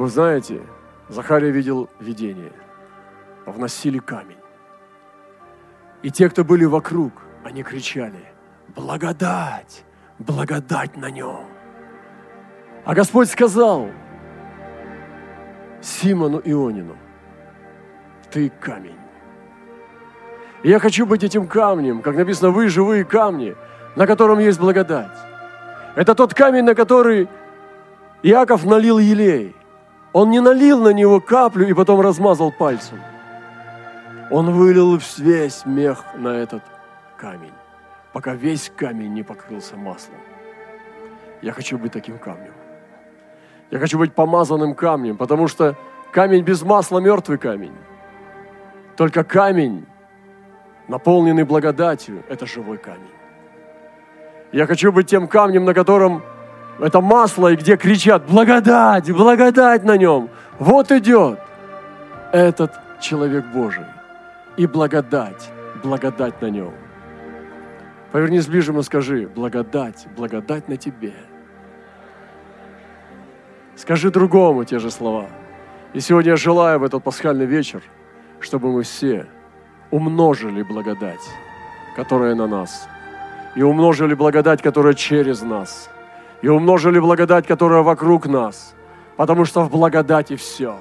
Вы 0.00 0.08
знаете, 0.08 0.62
Захария 1.10 1.50
видел 1.50 1.90
видение. 2.00 2.52
Вносили 3.44 3.98
камень. 3.98 4.38
И 6.00 6.10
те, 6.10 6.30
кто 6.30 6.42
были 6.42 6.64
вокруг, 6.64 7.12
они 7.44 7.62
кричали, 7.62 8.24
благодать, 8.74 9.84
благодать 10.18 10.96
на 10.96 11.10
нем. 11.10 11.44
А 12.86 12.94
Господь 12.94 13.28
сказал 13.28 13.90
Симону 15.82 16.40
Ионину, 16.46 16.96
ты 18.30 18.48
камень. 18.48 18.96
И 20.62 20.70
я 20.70 20.78
хочу 20.78 21.04
быть 21.04 21.24
этим 21.24 21.46
камнем, 21.46 22.00
как 22.00 22.16
написано, 22.16 22.52
вы 22.52 22.68
живые 22.68 23.04
камни, 23.04 23.54
на 23.96 24.06
котором 24.06 24.38
есть 24.38 24.58
благодать. 24.58 25.18
Это 25.94 26.14
тот 26.14 26.32
камень, 26.32 26.64
на 26.64 26.74
который 26.74 27.28
Иаков 28.22 28.64
налил 28.64 28.98
елей. 28.98 29.54
Он 30.12 30.30
не 30.30 30.40
налил 30.40 30.80
на 30.82 30.92
него 30.92 31.20
каплю 31.20 31.68
и 31.68 31.72
потом 31.72 32.00
размазал 32.00 32.50
пальцем. 32.50 33.00
Он 34.30 34.50
вылил 34.52 34.98
весь 35.18 35.64
мех 35.66 36.04
на 36.16 36.28
этот 36.28 36.62
камень, 37.16 37.52
пока 38.12 38.34
весь 38.34 38.72
камень 38.74 39.12
не 39.12 39.22
покрылся 39.22 39.76
маслом. 39.76 40.18
Я 41.42 41.52
хочу 41.52 41.78
быть 41.78 41.92
таким 41.92 42.18
камнем. 42.18 42.52
Я 43.70 43.78
хочу 43.78 43.98
быть 43.98 44.12
помазанным 44.12 44.74
камнем, 44.74 45.16
потому 45.16 45.46
что 45.46 45.76
камень 46.12 46.42
без 46.42 46.62
масла– 46.62 46.98
мертвый 47.00 47.38
камень. 47.38 47.74
Только 48.96 49.22
камень, 49.24 49.86
наполненный 50.88 51.44
благодатью, 51.44 52.24
это 52.28 52.46
живой 52.46 52.78
камень. 52.78 53.10
Я 54.52 54.66
хочу 54.66 54.90
быть 54.90 55.08
тем 55.08 55.28
камнем, 55.28 55.64
на 55.64 55.72
котором 55.72 56.22
это 56.82 57.00
масло, 57.00 57.52
и 57.52 57.56
где 57.56 57.76
кричат 57.76 58.26
«Благодать! 58.26 59.10
Благодать 59.10 59.84
на 59.84 59.96
нем!» 59.96 60.30
Вот 60.58 60.92
идет 60.92 61.38
этот 62.32 62.72
человек 63.00 63.44
Божий. 63.46 63.84
И 64.56 64.66
благодать, 64.66 65.50
благодать 65.82 66.40
на 66.42 66.50
нем. 66.50 66.72
Повернись 68.12 68.46
ближе 68.46 68.76
и 68.76 68.82
скажи 68.82 69.28
«Благодать, 69.34 70.06
благодать 70.16 70.68
на 70.68 70.76
тебе». 70.76 71.14
Скажи 73.76 74.10
другому 74.10 74.64
те 74.64 74.78
же 74.78 74.90
слова. 74.90 75.26
И 75.94 76.00
сегодня 76.00 76.32
я 76.32 76.36
желаю 76.36 76.80
в 76.80 76.84
этот 76.84 77.02
пасхальный 77.02 77.46
вечер, 77.46 77.82
чтобы 78.40 78.70
мы 78.70 78.82
все 78.82 79.26
умножили 79.90 80.62
благодать, 80.62 81.26
которая 81.96 82.34
на 82.34 82.46
нас, 82.46 82.88
и 83.56 83.62
умножили 83.62 84.14
благодать, 84.14 84.62
которая 84.62 84.94
через 84.94 85.42
нас, 85.42 85.90
и 86.42 86.48
умножили 86.48 86.98
благодать, 86.98 87.46
которая 87.46 87.82
вокруг 87.82 88.26
нас, 88.26 88.74
потому 89.16 89.44
что 89.44 89.62
в 89.62 89.70
благодати 89.70 90.36
все, 90.36 90.76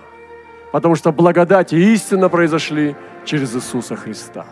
потому 0.72 0.96
что 0.96 1.12
благодать 1.12 1.74
и 1.74 1.94
истина 1.94 2.30
произошли 2.30 2.96
через 3.26 3.56
Иисуса 3.56 3.96
Христа. 3.96 4.46